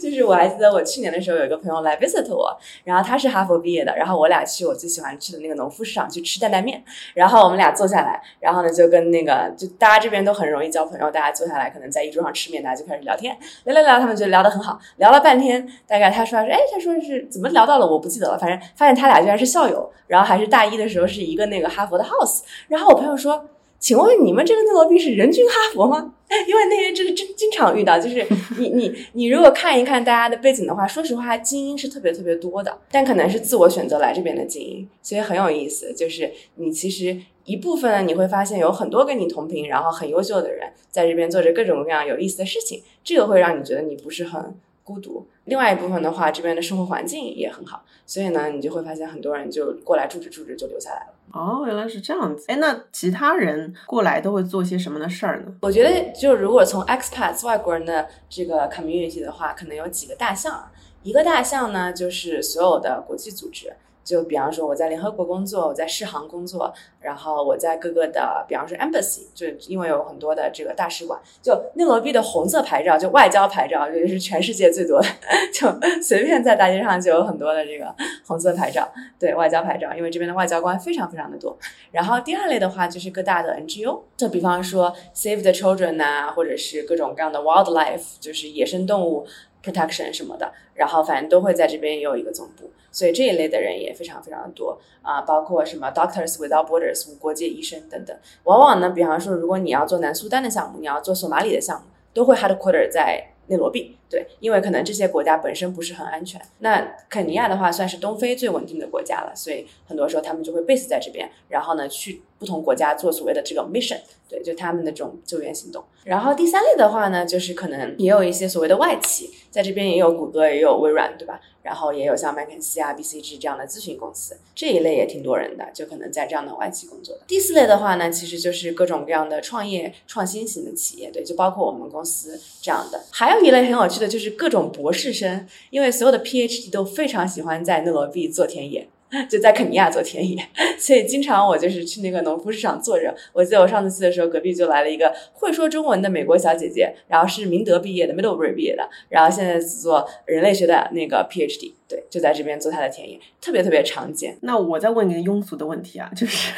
[0.02, 6.84] 就是我还记得我去年的时候有一个朋友来 visit 我，然后他是哈佛毕业的，然后我俩去我最喜欢吃的那个农夫市场去吃担担面，
[7.14, 10.89] 然后我们俩坐下来，然后呢就跟那个就大家这边都很容易交。
[10.90, 23.46] 朋友，大家坐下来，可能在一桌上吃面，大家就开始聊天，聊聊聊，他们就聊得很好，聊了半天，大概他说是，哎，他说是怎么聊到了，我不记得了，反正发现他俩居然是校友，然后还是大一的时候是一个那个哈佛的 house，然后我朋友说，
[23.80, 26.14] 请问你们这个内罗毕是人均哈佛吗？
[26.48, 28.24] 因为那些真的真经常遇到，就是
[28.60, 37.18] 你你你如果看一看大家的背景的话，说实话，精英是特别特别多的，但可能是自我选择来这边的精英，所以很有意思，就是你其实。
[37.50, 45.26] 一部分呢，你会发现有很多跟你同频，然后很优秀的人在这边做着各种各样有意思的事情，这个会让你觉得你不是很孤独。
[45.46, 51.14] 另外一部分的话，这边的生活环境也很好，所以呢，你就会发现很多人就过来住着住着就留下来了。
[51.32, 52.46] 哦，原来是这样子。
[52.50, 55.52] 哎，那其他人过来都会做些什么的事儿呢？
[55.62, 60.70] 我觉得，就如果从 expats 外国人的这个 community 的话，可能有几个大项。
[61.02, 63.74] 一个大项呢，就是所有的国际组织。
[64.10, 75.08] 就比方说我在联合国工作，我在世行工作，然后我在各个的，比方说 embassy，就因为有很多的这个大使馆，就内罗毕的红色牌照，就外交牌照，就是 全世界最多的，
[75.54, 75.68] 就
[76.02, 77.94] 随便在大街上就有很多的这个
[78.26, 81.56] 红色牌照，对外交牌照，因为这边的外交官非常非常的多。
[81.92, 89.28] 然后第二类的话就是各大的 NGO，就比方说 Save the Children 呐，或者是各种各样的 wildlife，就是野生动物
[89.64, 92.72] protection 什么的，然后反正都会在这边也有一个总部。
[92.92, 98.18] 所以这一类的人也非常非常的多啊，包括什么 Doctors Without Borders 无国界医生等等。
[98.44, 103.98] 往往呢，比方说，如果你要做南苏丹的项目，你要做索马里的项目，都会 Headquarter 在内罗毕。
[104.10, 106.42] 对，因为可能这些国家本身不是很安全。
[106.60, 114.00] 那肯尼亚的话，算是东非最稳定的国家了，所以很多时候他们就会 base 在这边，然后呢去不同国家做所谓的这个 mission。
[114.28, 115.84] 对，就他们的这种救援行动。
[116.06, 121.40] 然后第三类的话呢，就是可能也有一些所谓的外企，在这边也有谷歌，也有微软，对吧？
[121.70, 127.22] 然后也有像麦肯锡啊、BCG 这样的咨询公司，这一类也挺多人的，就可能在这样的外企工作的。
[127.28, 133.04] 第四类的话呢，其实就是各种各样的创业创新型的企业，对，就包括我们公司这样的。
[133.12, 138.90] 还有一类很有趣的就是各种博士生，因为所有的 PhD 都非常喜欢在内罗毕做田野。
[139.30, 140.38] 就在肯尼亚做田野，
[140.78, 143.14] 所以经常我就是去那个农夫市场坐着。
[143.34, 154.38] 我记得我上次去的时候，隔壁就来了一个会说中文的美国小姐姐，然后是明德毕业的，Middlebury 毕业的，然后现在做人类学的那个 PhD，对，就在这边做她的田野，特别特别常见。
[154.42, 156.54] 那我再问一个庸俗的问题啊，就是。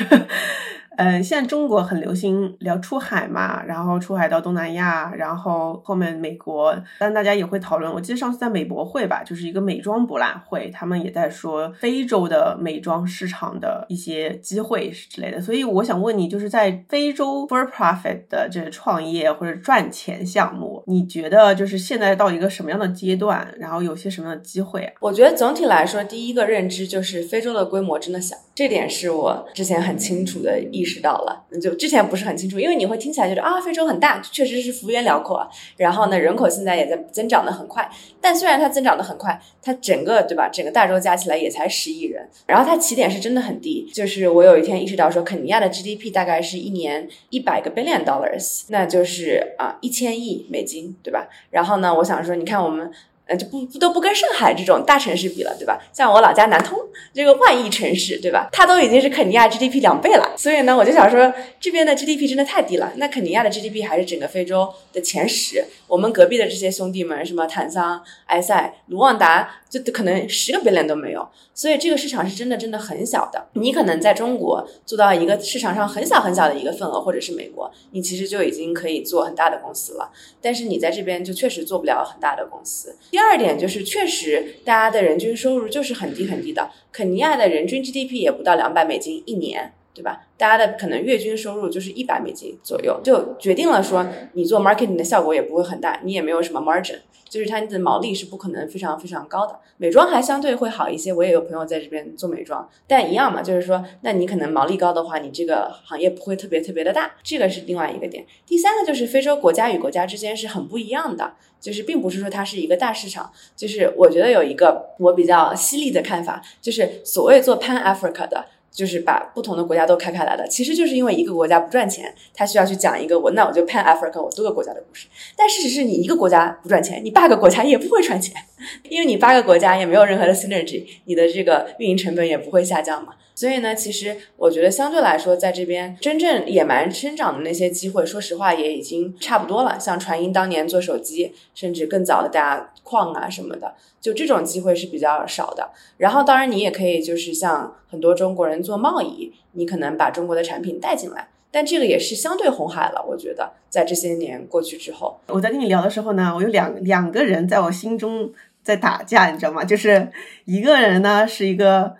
[0.97, 7.91] 嗯，现在中国很流行聊出海嘛，然后出海到东南亚，然后后面美国，但大家也会讨论。
[7.91, 15.39] 我记得上次在美博会吧，就是一个美妆博览会，他们也在说非洲的美妆市场的一些机会之类的。
[15.39, 24.93] 所以我想问你，就是在非洲 for profit 的这创业或者赚钱项目，你觉得就是现在到一个什么样的阶段，然后有些什么样的机会啊？
[24.99, 30.80] 我觉得总体来说，第一个认知就是非洲的规模真的小，这点是我之前很清楚的一。
[30.81, 37.87] 意识到了，就之前不是很清楚，因为你会听起来觉得啊，非洲很大，确实是幅员辽阔，然后呢，人口现在也在增长的很快。
[38.19, 43.87] 但虽然它增长的很快，它整个对吧，整个大洲加起来也才十亿人，然后它起点是真的很低。
[43.93, 51.27] 就是我有一天意识到说，肯尼亚的 GDP 大概是一年一百个 billion dollars，那就是啊一千亿美金，对吧？
[51.51, 52.91] 然后呢，我想说，你看我们。
[53.37, 55.79] 就不不都不跟上海这种大城市比了，对吧？
[55.93, 56.77] 像我老家南通
[57.13, 58.49] 这个万亿城市，对吧？
[58.51, 60.33] 它都已经是肯尼亚 GDP 两倍了。
[60.37, 62.91] 所以呢，我就想说，这边的 GDP 真的太低了。
[62.97, 65.65] 那肯尼亚的 GDP 还是整个非洲的前十。
[65.87, 71.27] 我们隔壁的这些兄弟们，什么坦桑、埃塞、卢旺达，就可能十个 billion 都没有。
[71.53, 73.47] 所以这个市场是真的真的很小的。
[73.53, 80.11] 你可能在中国做到一个市场上很小很小的一个份额，或者是美国，你其实就已经可以做很大的公司了。
[80.41, 82.95] 但是你在这边就确实做不了很大的公司。
[83.09, 86.69] 第二点就是，确实大家的人均收入就是很低很低的。
[86.91, 89.73] 肯尼亚的人均 GDP 也不到两百美金一年。
[89.93, 90.21] 对吧？
[90.37, 99.59] 大家的可能月均收入就是一百美金左右，就决定了说你做 marketing 的效果也不会很大，你也没有什么 margin，就是它的毛利是不可能非常非常高的。
[99.77, 108.25] 美妆还相对会好一些，我也有朋友在这边做美妆，但一样嘛，就是说，那你可能毛利高的话，你这个行业不会特别特别的大，这个是另外一个点。
[108.45, 118.45] 第三个就是非洲国家与国家之间是很不一样的，就是并不是说它是一个大市场，就是我觉得有一个我比较犀利的看法，就是所谓做 Pan Africa 的。
[118.71, 125.07] 就是把不同的国家都开开来的，其实就是因为一个国家不赚钱，他需要去讲一个我那我就 Pan Africa 我多个国家的故事。
[125.35, 128.33] 但事实是你一个国家不赚钱，你八个国家也不会赚钱，
[128.89, 133.13] 因为你八个国家也没有任何的 synergy，你的这个运营成本也不会下降嘛。
[133.33, 139.79] 所以呢，其实我觉得相对来说，在这边真正野蛮生长的那些机会，说实话也已经差不多了。
[139.79, 145.71] 像传音当年做手机，甚至更早的大家矿啊什么的，就这种机会是比较少的。
[145.97, 153.03] 然后当然你也可以就是像很多中国人做贸易，你可能把中国的产品带进来，但这个也是相对红海了。
[153.07, 158.31] 我觉得在这些年过去之后，我在跟你聊的时候呢，我有两两个人在我心中
[158.61, 159.63] 在打架，你知道吗？
[159.63, 160.09] 就是
[160.45, 161.95] 一个人呢是一个。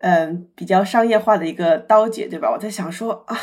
[0.00, 2.50] 嗯，比较商业化的一个刀姐，对吧？
[2.50, 3.36] 我在想说啊，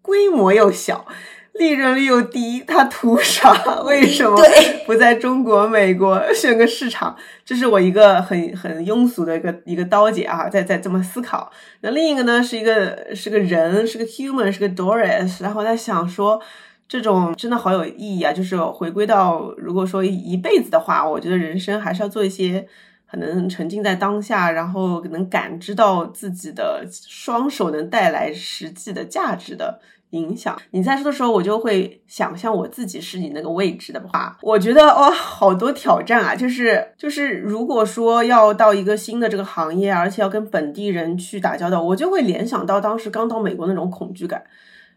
[0.00, 1.04] 规模又小，
[1.52, 3.52] 利润率又低，他图啥？
[3.84, 4.40] 为什么
[4.86, 7.14] 不在中国、美国选个市场？
[7.44, 11.52] 这是我一个很很庸俗的一个一个刀姐啊，在在这么思考。
[11.82, 15.42] 那另一个呢，是一个是个人，是个 human，是个 Doris。
[15.42, 16.40] 然后我在想说，
[16.88, 18.32] 这种真的好有意义啊！
[18.32, 22.66] 就是回归到，如果说一辈子的话，我觉得人生还是要做一些。
[23.10, 29.80] 可能沉浸在当下，然后能感知到自己的双手能带来实际的价值的
[30.10, 30.58] 影响。
[30.70, 36.34] 你在说的时候，我就会想象我自己是你那个位置的话，我觉得哇，好多挑战啊！
[36.34, 44.42] 就是就是，如果说要到一个新的这个行业，而且要跟本地人去打交道，我就会联想到当时刚到美国那种恐惧感，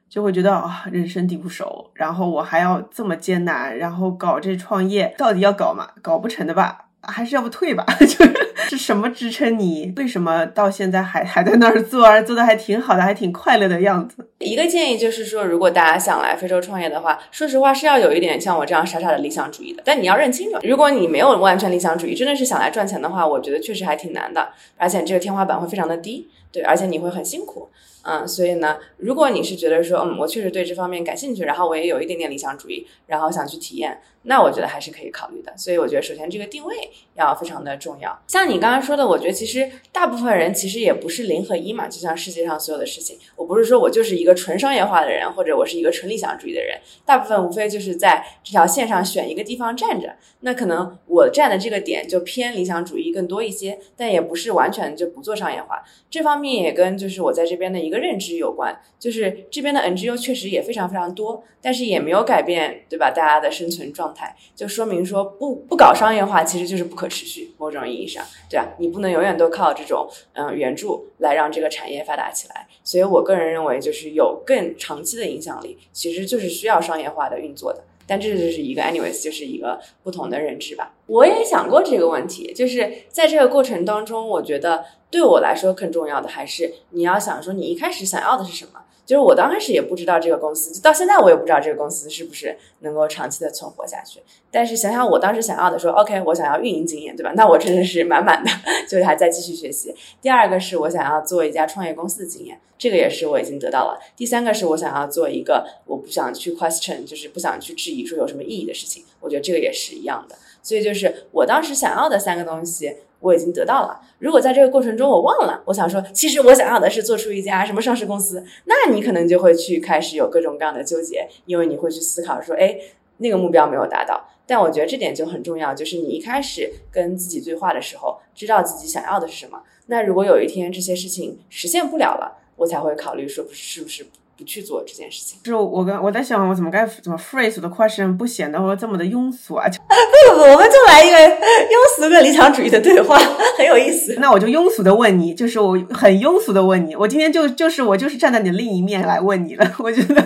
[0.09, 5.87] 就会觉得啊，人生地不熟，然后我还要这么艰难，然后搞这创业，到底要搞吗？
[6.01, 6.87] 搞不成的吧？
[7.01, 7.85] 还是要不退吧？
[7.99, 8.33] 就是
[8.69, 9.91] 是什么支撑你？
[9.97, 14.27] 为什么到现在还还在那儿做，而做的还挺好的，还挺快乐的样子？
[14.39, 19.81] 一个建议就是说，如果大家想来非洲创业的话，说实话是要有一点像我这样傻傻的理想主义的。
[19.85, 26.29] 但你要认清楚，如果你没有完全理想主义，真的是想来赚钱的话，我觉得确实还挺难的，而且这个天花板会非常的低。
[26.51, 27.69] 对，而且你会很辛苦。
[28.03, 35.51] 嗯，所以呢，如果你是觉得说，嗯，我确实对这方面感兴趣，然后我也有一点点理想主义，然后想去体验，那我觉得还是可以考虑的。
[35.57, 36.75] 所以我觉得，首先这个定位
[37.15, 38.17] 要非常的重要。
[38.27, 50.15] 像你刚刚说的，我觉得其实大部分人其实也不是零和一嘛，就像世界上所有的事情，我不是说我就是一个纯商业化的人，或者我是一个纯理想主义的人，大部分无非就是在这条线上选一个地方站着。
[50.41, 55.83] 那可能我站的这个点就偏理想主义更多一些，但也不是完全就不做商业化。
[56.09, 63.11] 这方面也跟就是我在这边的一个认知有关，就是这边的 NGO 确实也非常非常多，但是也没有改变，对吧？
[63.11, 68.67] 大家的生存状态，就说明说不不搞商业化其实就是不可持续，某种意义上，对吧？
[68.79, 72.67] 你不能永远都靠这种嗯援助来让这个产业发达起来。
[72.83, 77.83] 所以我个人认为，就是有更长期的影响力，其实就是需要商业化的运作的。
[78.07, 80.93] 但这就是一个，anyways，就是一个不同的认知吧。
[81.05, 88.81] 我也想过这个问题，就是在这个过程当中，我觉得对我来说更重要的还是你要想说，你一开始想要的是什么。
[89.05, 94.21] 就是我刚开始也不知道这个公司，就到现在我也不知道这个公司是不是能够长期的存活下去。
[94.49, 97.33] 但是想想我当时想要的，说 OK，我想要运营经验，对吧？
[97.35, 98.49] 那我真的是满满的，
[98.87, 99.93] 就是还在继续学习。
[100.21, 103.99] 第二个是我想要做一家创业公司的经验，这个也是我已经得到了。
[104.15, 109.03] 第三个是我想要做一个我不想去 question，就是不想去质疑说有什么意义的事情。
[109.19, 110.35] 我觉得这个也是一样的。
[110.61, 112.97] 所以就是我当时想要的三个东西。
[113.21, 114.01] 我已经得到了。
[114.17, 122.75] 如果在这个过程中我忘了，我想说，其实我想要的是做出一家什么上市公司，那你可能就会去开始有各种各样的纠结，因为你会去思考说，哎，
[123.17, 124.27] 那个目标没有达到。
[124.47, 129.61] 但我觉得这点就很重要，就是你一开始跟自己对话的时候，知道自己想要的是什么。
[129.85, 134.07] 那如果有一天这些事情实现不了了，我才会考虑说，是不是。
[134.41, 139.69] 不去做这件事情，就是我跟我在想，我怎么该怎么 phrase 我的 question 不显得我这么的庸俗啊？
[139.69, 139.77] 不
[140.33, 143.19] 不不，我们就来一个庸俗跟理想主义的对话，
[143.59, 144.15] 很有意思。
[144.19, 149.71] 那我就庸俗的问你，就是我很庸俗的问你，我今天就就是我就是站在你的另一面来问你了。
[149.77, 150.25] 我觉得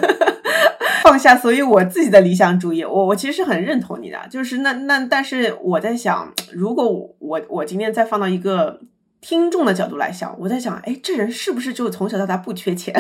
[1.04, 4.18] 放下所以我自己的理想主义，我我其实是很认同你的。
[4.30, 6.88] 就是那那但是我在想，如果
[7.20, 8.80] 我我今天再放到一个
[9.20, 12.94] 听众的角度来想，我在想，哎，这人是不是就从小到大不缺钱？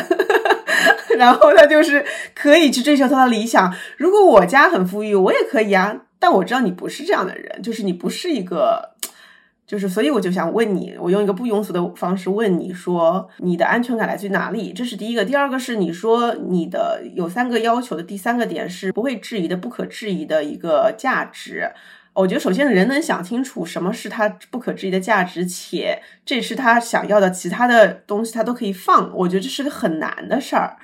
[1.17, 3.73] 然后他就是可以去追求他的理想。
[3.97, 6.01] 如果我家很富裕，我也可以啊。
[6.17, 8.95] 但我知道你不是这样的人，就是你不是一个，
[9.67, 14.73] 就是所以我就想问你，我用一个不庸俗的方式问你说，你的安全感来自于哪里？
[14.73, 15.23] 这是第一个。
[15.23, 21.71] 第二个是你说你的有三个要求的第三个点是不会质疑的、不可质疑的一个价值。
[22.13, 29.11] 我觉得首先人能想清楚什么是他不可质疑的价值，且这是他想要的，其他的东西他都可以放。
[29.13, 30.77] 我觉得这是个很难的事儿。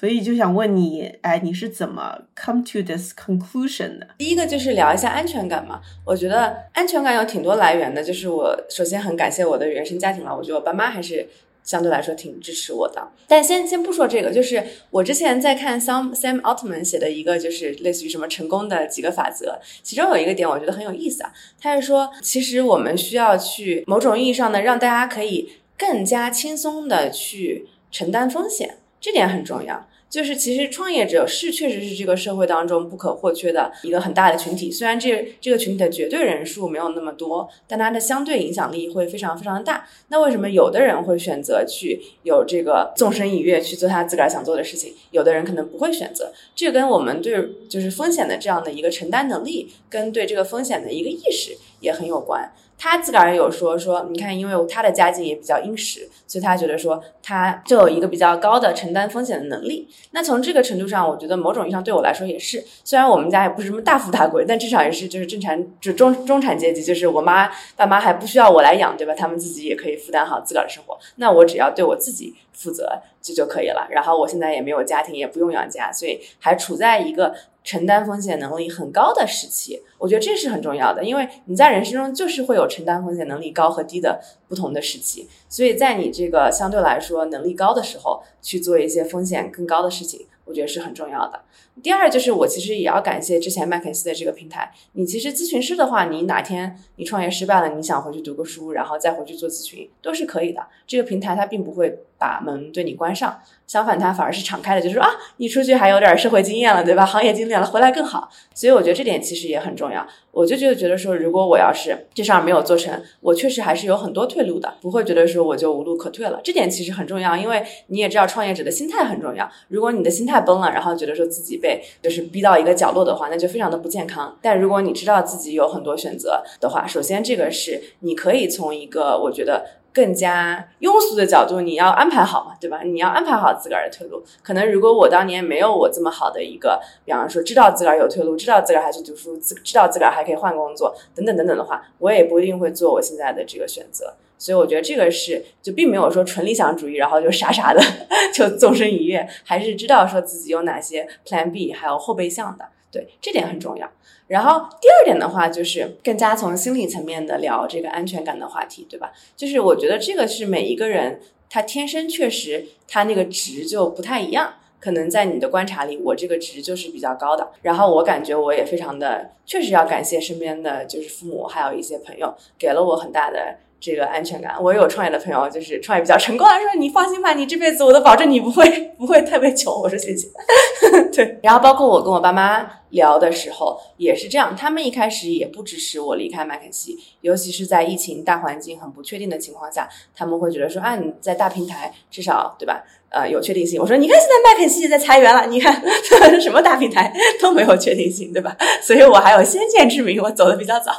[0.00, 4.06] 所以就想问你，哎，你是怎么 come to this conclusion 的？
[4.16, 5.82] 第一个就是聊一下安全感嘛。
[6.06, 10.34] 我觉得安全感有挺多来源的，就是我首先很感谢我的原生家庭了。
[10.34, 11.28] 我觉得我爸妈还是
[11.62, 13.08] 相对来说挺支持我的。
[13.28, 21.30] 但先先不说这个，就是我之前在看 Sam Sam Altman 写的一个，就是类似于什么成功的几个法则，其中有一个点我觉得很有意思啊。
[21.60, 29.86] 他是说，其实我们需要去某种意义上的让大家可以更加轻松的去承担风险，这点很重要。
[30.10, 39.86] 就是其实创业者是确实是这个社会当中不可或缺的一个很大的群体，虽然这这个群体的绝对人数没有那么多，但它的相对影响力会非常非常的大。
[40.08, 46.32] 那为什么有的人会选择去有这个纵身一跃去做他自个儿想做的事情，有的人可能不会选择？
[46.56, 52.52] 这跟我们对就是风险的这样的一个承担能力，跟对这个风险的一个意识也很有关。
[52.82, 59.86] 他自个儿有说说，你看，因为他的家境也比较殷实，所以他觉得说他就有一个比较高的承担风险的能力。
[60.12, 62.64] 那从这个程度上，我觉得某种意义上对我来说也是。
[62.82, 69.12] 虽然我们家也不是什么大富大贵，但至少也是就是正常就中中产阶级，就是我妈爸妈还不需要我来养，对吧？
[69.14, 70.98] 他们自己也可以负担好自个儿的生活。
[71.16, 73.86] 那我只要对我自己负责这就可以了。
[73.90, 77.34] 然后我现在也没有家庭，也不用养家，所以还处在一个。
[77.70, 91.42] 承担风险能力很高的时期，我觉得这是很重要的，因为你在人生中就是会有承担风险能力高和低的不同的时期，所以在你这个相对来说能力高的时候去做一些风险更高的事情，我觉得是很重要的。
[91.82, 102.00] 第二就是我其实也要感谢之前麦肯锡的这个平台，你其实咨询师的话，你哪天你创业失败了，你想回去读个书，然后再回去做咨询都是可以的，这个平台它并不会。
[102.20, 105.08] 把门对你关上，相反，它反而是敞开的，就是说啊，
[105.38, 107.02] 你出去还有点社会经验了，对吧？
[107.06, 108.28] 行业经验了，回来更好。
[108.52, 110.06] 所以我觉得这点其实也很重要。
[110.30, 116.38] 我就觉得觉得说，如果我要是这事儿没有做成，我确实还是有很多退路的，不会觉得说我就无路可退了。
[116.44, 119.50] 这点其实很重要，因为你也知道，创业者的心态很重要。
[119.68, 121.69] 如果你的心态崩了，然后觉得说自己被
[122.00, 124.38] 就是逼到一个角落的话，那就非常的不健康。
[124.40, 129.79] 但如果你知道自己有很多选择的话，首先这个是你可以从一个我觉得。
[129.92, 132.82] 更加庸俗的角度，你要安排好嘛，对吧？
[132.84, 134.22] 你要安排好自个儿的退路。
[134.42, 144.14] 可能如果我当年没有我这么好的一个，比方说知道自个儿有退路，知道自个儿还去读书，自知道自个儿还可以换工作，等等等等的话，我也不一定会做我现在的这个选择。
[144.38, 147.80] 所以我觉得这个是就并没有说纯理想主义，然后就傻傻的
[148.32, 152.64] 就纵身一跃，还是知道说自己有哪些 Plan B，还有后备项的。
[152.90, 153.88] 对，这点很重要。
[154.26, 159.12] 然后第二点的话，就是更加从心理层面的聊这个安全感的话题，对吧？
[159.36, 167.50] 就是我觉得这个是每一个人他天生确实他那个值就不太一样，可能在你的观察里，我这个值就是比较高的。
[167.62, 173.56] 然后我感觉我也非常的，确实要感谢身边的就是父母，还有一些朋友，给了我很大的。
[173.82, 178.68] 这个安全感，我有创业的朋友，就是创业比较成功，他说你放心吧，你这辈子我都保证你不会
[178.98, 179.72] 不会特别穷。
[179.72, 180.28] 我说谢谢。
[181.10, 192.84] 对，然后包括我跟我爸妈聊的时候也是这样，他们一开始也不支持我离开麦肯锡，尤其是在疫情大环境很不确定的情况下，他们会觉得说啊你在大平台至少对吧？
[193.10, 193.80] 呃，有确定性。
[193.80, 195.82] 我说，你看现在麦肯锡也在裁员了，你看
[196.40, 198.56] 什么大平台都没有确定性，对吧？
[198.80, 200.92] 所以我还有先见之明，我走的比较早。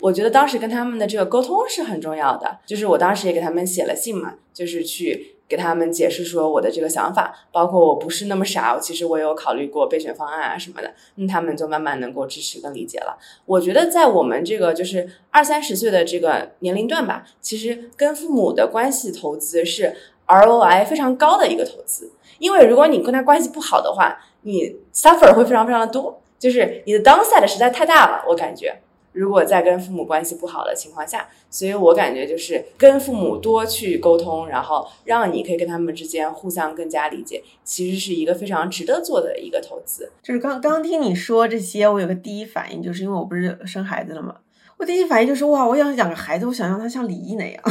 [0.00, 13.18] 我觉得当时跟他们的这个沟通是很重要的，就是我当时也给他们写了信嘛，就是去给他们解释说我的这个想法，包括我不是那么傻，其实我有考虑过备选方案啊什么的，那他们就慢慢能够支持跟理解了。
[13.46, 19.94] 我觉得在我们这个就是二三十岁的这个年龄段吧，其实跟父母的关系投资是。
[20.26, 28.24] ROI 非常高的一个投资，因为如果你跟他关系不好的话，你 suffer 会非常非常的多，就是你的 downside 实在太大了。
[28.26, 28.74] 我感觉，
[29.14, 40.10] 如果在跟父母关系不好的情况下，所以我感觉就是跟父母多去沟通，然后让你可以跟他们之间互相更加理解，其实是一个非常值得做的一个投资。
[40.22, 44.34] 就是刚刚听你说这些，我有个第一反应，就是因为我不是生孩子了嘛。
[44.76, 47.62] 我第一反应就是哇，我想养个孩子，我想让他像李毅那样。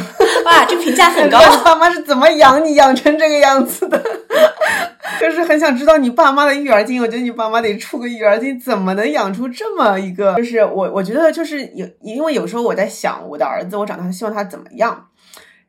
[0.46, 1.38] 哇，这评价很高。
[1.62, 4.02] 爸妈是怎么养你养成这个样子的？
[5.20, 7.02] 就是很想知道你爸妈的育儿经。
[7.02, 10.36] 我觉得你爸妈得出个育儿经，怎么能养出这么一个？
[10.36, 15.08] 就是我，我觉得就是有，因为有时候我在想我的儿子，我长大希望他怎么样。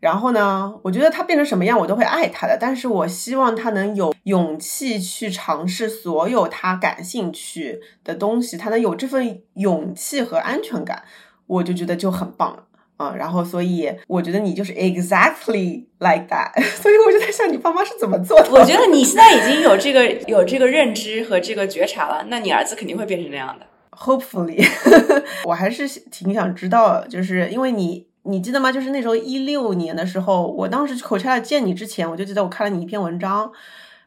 [0.00, 2.58] 然后呢，我觉得他变成什么样，我都会爱他的。
[2.60, 11.04] 但是我希望他能有勇气去尝试所有他感兴趣的东西，他能有这份勇气和安全感。
[11.46, 12.63] 我就觉得就很棒了
[12.96, 18.50] 啊，然后所以我觉得你就是 exactly like that， 所以我就在想你爸妈是怎么做的。
[18.52, 23.66] 我觉得你现在已经有这个有这个认知和这个觉察了，那你儿子肯定会变成那样的。
[23.90, 24.64] Hopefully，
[25.44, 28.70] 我还是挺想知道，就是因为你你记得吗？
[28.70, 33.50] 就是那时候一六年的时候，我当时口才见你之前，我就记得我看了你一篇文章，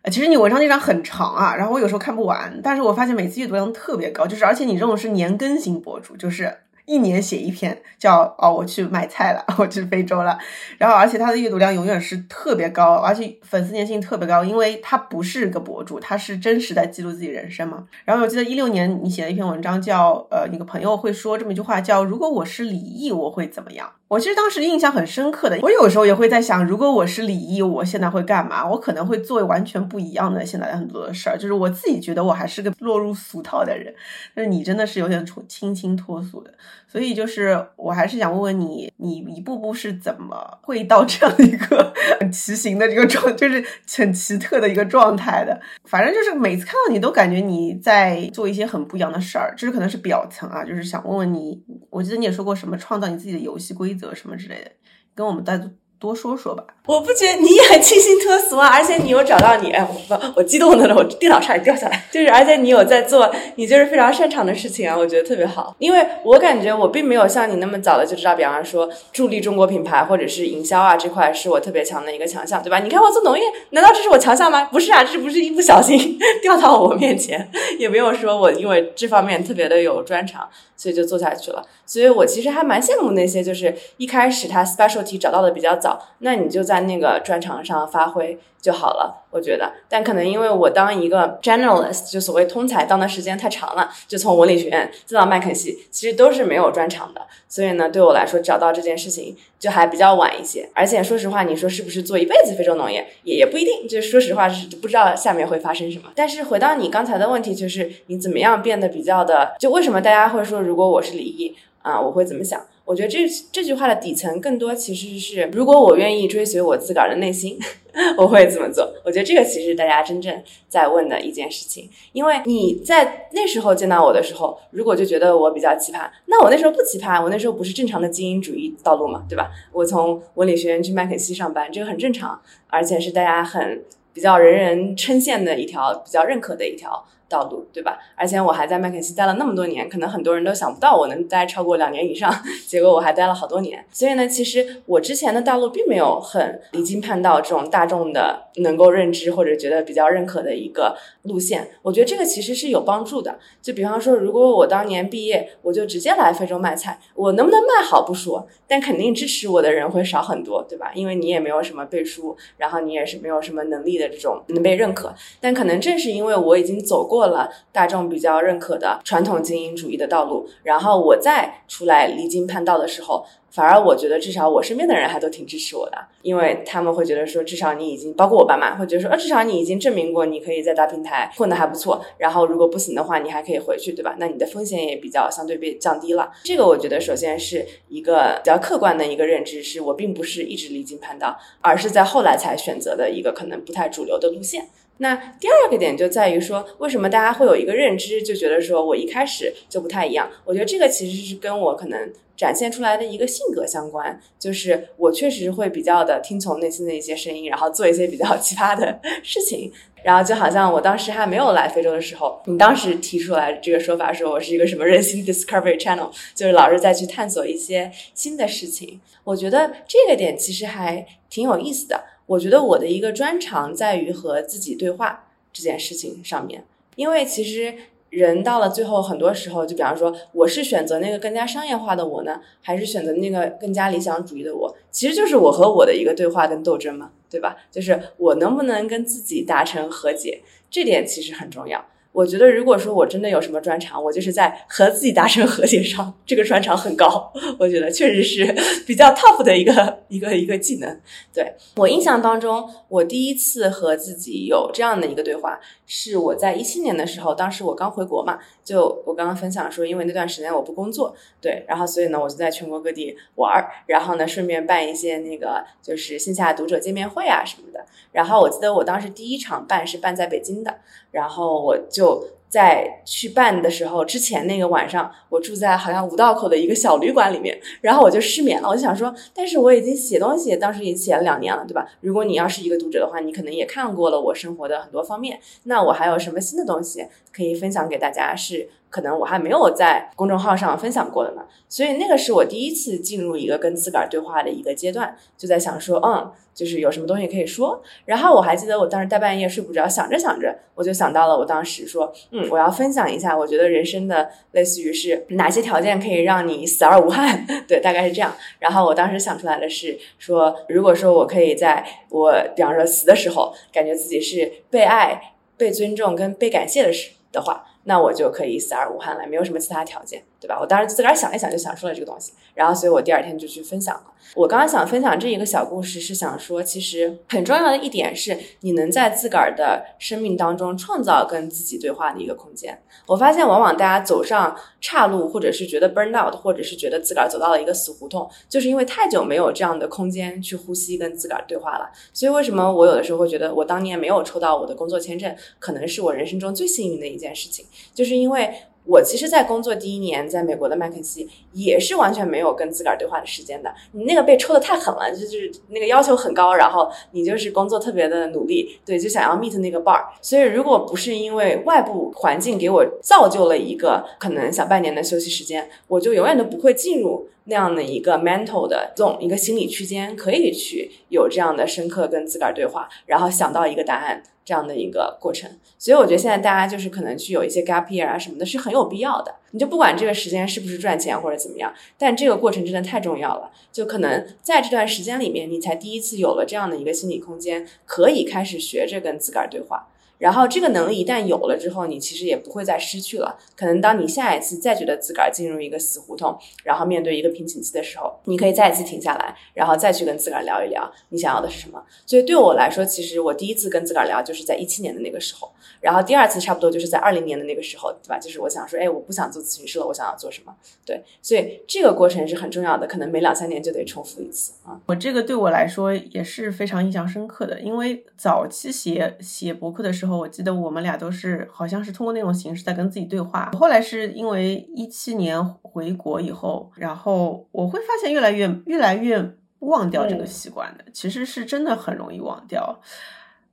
[0.09, 6.53] 其实你文章那张很长啊，然后我有时候看不完，但是我发现每次阅读量特别高，就是而且你这种是年更新博主，就是。
[6.87, 10.39] 一年写一篇，叫哦我去买菜了， 我去非洲了。
[10.77, 17.85] 然后而且他的阅读量永远是特别高，而且粉丝粘性特别高，因为他不是个博主，他是真实在记录自己人生嘛。
[18.05, 23.91] 然后我记得一六年你写了一篇文章，叫呃你个朋友会说这么一句话，叫如果我是李毅，我会怎么样？
[24.09, 28.65] 我其实当时印象很深刻的，我有时候也会在想，如果我是李毅，我现在会干嘛？
[28.65, 33.93] 我可能会做完全不一样的现在很多的事儿，就是我自己觉得我还是个落入俗套的人，
[34.33, 36.53] 但是你真的是有点清新脱俗的，
[36.97, 43.63] 所以就是我还是想问问你，你一步步是怎么会到这样的一个 很奇形的这个状，就是
[43.97, 45.59] 很奇特的一个状态的？
[45.83, 53.93] 反正就是每次看到你都感觉你在做一些很不一样的事儿，这是可能是表层啊，就是想问问你，我记得你也说过什么创造你自己的游戏规。
[53.97, 54.69] 则什么之类的，
[55.15, 55.59] 跟我们在
[55.99, 56.63] 多说说吧。
[56.85, 62.05] 我不觉得你也很清新脱俗啊，而且你有找到你，哎，我不我激动的了，我电脑差点掉下来。
[62.09, 65.75] 就是，而且你有在做你就是非常擅长的事情啊，我觉得特别好。
[65.79, 72.79] 因为我感觉我并没有像你那么早的就知道，比方说助力中国品牌或者是营销啊这块是我特别强的一个强项，对吧？
[72.79, 74.63] 你看我做农业，难道这是我强项吗？
[74.71, 81.65] 不是啊，这不是一不小心 掉到我面前，也没有说我因为这方面特别的有专长，所以就做下去了。
[81.85, 85.86] 所以我其实还蛮羡慕那些就是一开始他 specialty 找到的比较早，
[86.19, 89.71] 那你就在那个专长上发挥就好了，我觉得。
[89.87, 97.21] 但可能因为我当一个 generalist，就所谓通才，当的时间太长了，就从文理学院再到麦肯锡，其实都是没有专长的。
[97.47, 100.67] 所以呢，对我来说找到这件事情就还比较晚一些。
[100.73, 103.87] 而且说实话，你说是不是做一辈子非洲农业也也不一定。
[103.87, 106.11] 就是说实话是不知道下面会发生什么。
[106.15, 109.55] 但是回到你刚才的问题，就是你怎么样变得比较的？
[109.59, 111.55] 就为什么大家会说如果我是李毅
[111.87, 112.61] 啊，我会怎么想？
[112.83, 113.19] 我觉得这
[113.51, 117.57] 这句话的底层更多其实是，如果我愿意追随我自个儿的内心，
[118.17, 118.93] 我会怎么做？
[119.05, 121.89] 我觉得这个其实大家真正在问的一件事情。
[122.11, 129.49] 因为你在那时候见到我的时候，如果就觉得我比较奇葩，那我那时候不奇葩，我那时候不是正常的精英主义道路嘛，对吧？
[129.71, 133.83] 我从文理学院去麦肯锡上班，这个很正常，而且是大家很
[134.13, 137.05] 比较人人称羡的一条比较认可的一条。
[137.29, 137.97] 道路对吧？
[138.15, 142.33] 而且我还在麦肯锡待了那么多年，可能很多人都想不到我能待超过两年以上，
[142.65, 143.85] 结果我还待了好多年。
[143.91, 151.67] 所以呢，其实我之前的道路并没有很离经叛道这种大众的能够认知或者觉得比较认可的一个路线。
[151.81, 153.37] 我觉得这个其实是有帮助的。
[153.61, 160.91] 就比方说，如果我当年毕业，我就直接来非洲卖菜，我能不能卖好不说，但肯定支持我的人会少很多，对吧？
[160.95, 165.13] 因为你也没有什么背书，然后你也是没有什么能力的这种能被认可。
[165.41, 167.16] 但可能正是因为我已经走过。
[167.17, 184.15] 过了大众比较认可的传统精英主义的道路，然后我再出来离经叛道的时候，反而我觉得至少我身边的人还都挺支持我的，因为他们会觉得说，至少你已经，包括我爸妈会觉得说，呃，至少你已经证明过你可以在大平台混得还不错，然后如果不行的话，你还可以回去，对吧？
[184.19, 186.31] 那你的风险也比较相对被降低了。
[186.43, 194.67] 这个我觉得首先是一个比较客观的一个认知，是我并不是一直离经叛道，而是在后来才选择的一个可能不太主流的路线。
[194.97, 200.29] 那第二个点就在于说，为什么大家会有一个认知，就觉得说我一开始就不太一样？
[200.45, 209.71] 我觉得这个其实是跟我可能展现出来的一个性格相关，就是我确实会比较的听从内心的一些声音，然后做一些比较奇葩的事情。
[210.03, 219.01] 然后就好像我当时还没有来非洲的时候，你当时提出来这个说法，说我是一个什么人心 discovery channel，就是老是在去探索一些新的事情。
[219.25, 222.01] 我觉得这个点其实还挺有意思的。
[222.27, 226.63] 我觉得我的一个专长在于和自己对话这件事情上面，
[226.95, 227.73] 因为其实
[228.09, 234.77] 人到了最后，很多时候，就比方说，我是选择那个更加商业化的我呢，还是选择那个更加理想主义的我？
[234.91, 237.57] 其实就是我和我的一个对话跟斗争嘛，对吧？
[237.71, 241.85] 就是我能不能跟自己达成和解，这点其实很重要。
[242.17, 247.31] 我觉得，如果说我真的有什么专长，我就是在和自己达成和解上，这个专长很高。
[247.59, 248.43] 我觉得确实是
[248.87, 250.99] 比较 top 的一个一个一个技能。
[251.31, 267.85] 对我印象当中，我第一次和自己有这样的一个对话，是我在一七年的时候，当时我刚回国嘛，就我刚刚分享说，因为那段时间我不工作，对，然后所以呢，我就在全国各地玩儿，然后呢，顺便办一些那个就是线下读者见面会啊什么的。
[268.11, 270.79] 然后我记得我当时第一场办是办在北京的，
[271.17, 278.69] 然后我就在去办的时候之前那个晚上，我住在好像五道口的一个小旅馆里面，然后我就失眠了。
[278.69, 281.87] 我就想说，但是我已经写东西，当时也写了两年了，对吧？
[282.01, 288.35] 如果你要是一个读者的话，你可能也看过了我生活的很多方面，那我还有什么新的东西可以分享给大家？
[288.35, 291.43] 是可能我还没有在公众号上分享过的呢。
[291.69, 297.79] 所以那个是我第一次进入一个跟自个儿对话的一个阶段，就在想说，嗯，就是有什么东西可以说。
[298.05, 308.33] 然后我还记得我当时大半夜睡不着，想着想着，我就想到了我当时说，嗯，我要分享一下，我觉得人生的类似于是哪些条件可以让你死而无憾， 对，大概是这样。
[308.57, 317.65] 然后我当时想出来的是说，如果说我可以在我比方说死的时候，感觉自己是被爱、被尊重跟被感谢的时的话。
[317.89, 320.57] 那我就可以死而无憾了，没有什么其他条件，对吧？
[320.59, 324.03] 我当时自个儿想一想，就想出了这个东西，然后所以我第二天就去分享了。
[324.35, 332.77] 我刚刚想分享这一个小故事，是想说，其实很重要的一点是，你能在自个儿的生命当中创造跟自己对话的一个空间。
[333.05, 341.89] 我发现，往往大家走上岔路，或者是觉得 burn out，或者是觉得自个儿走到了一个死胡同，就是因为太久没有这样的空间去呼吸跟自个儿对话了。
[342.13, 347.65] 所以，为什么我有的时候会觉得，我当年没有抽到我的工作签证，可能是我人生中最幸运的一件事情。
[347.93, 348.53] 就是因为
[348.87, 353.69] 我其实，在工作第一年，在美国的麦肯锡也是完全没有跟自个儿对话的时间的。
[353.91, 360.01] 你那个被抽的太狠了，就是那个要求很高，然后你就是工作特别的努力，对，就想要 meet 那个 bar。
[360.21, 374.23] 所以，如果不是因为外部环境给我造就了一个可能小半年的休息时间，我就永远都不会进入那样的一个 mental 的这种一个心理区间，可以去有这样的深刻跟自个儿对话，然后想到一个答案。
[374.47, 379.35] 这样的一个过程，所以我觉得现在大家就是可能去有一些 gap year 啊什么的，是很有必要的。
[379.51, 383.51] 你就不管这个时间是不是赚钱或者怎么样，但这个过程真的太重要了。
[383.73, 389.89] 就可能在这段时间里面，你才第一次有了这样的一个心理空间，可以开始学着跟自个儿对话。
[390.17, 393.37] 然后这个能力一旦有了之后，你其实也不会再失去了。
[393.55, 401.83] 可能当你下一次再觉得自个儿进入一个死胡同，然后面对一个瓶颈期的时候，你可以再一次停下来，然后再去跟自个儿聊一聊你想要的是什么。
[402.05, 405.51] 所以对我来说，其实我第一次跟自个儿聊就是在一七年的那个时候，
[405.81, 408.17] 然后第二次差不多就是在二零年的那个时候，对吧？
[408.17, 410.55] 就是我想说，哎，我不想做咨询师了，我想要做什么？
[410.85, 414.79] 对，所以这个过程是很重要的，可能每两三年就得重复一次啊。
[414.87, 420.77] 我这个对我来说也是非常印象深刻的，因为早期写写博客的时候，我记得我们。
[420.87, 423.51] 俩都是好像是通过那种形式在跟自己对话。
[423.59, 432.79] 后来是因为一七年回国以后，然后我会发现越来越越来越忘掉这个习惯的，其实是真的很容易忘掉。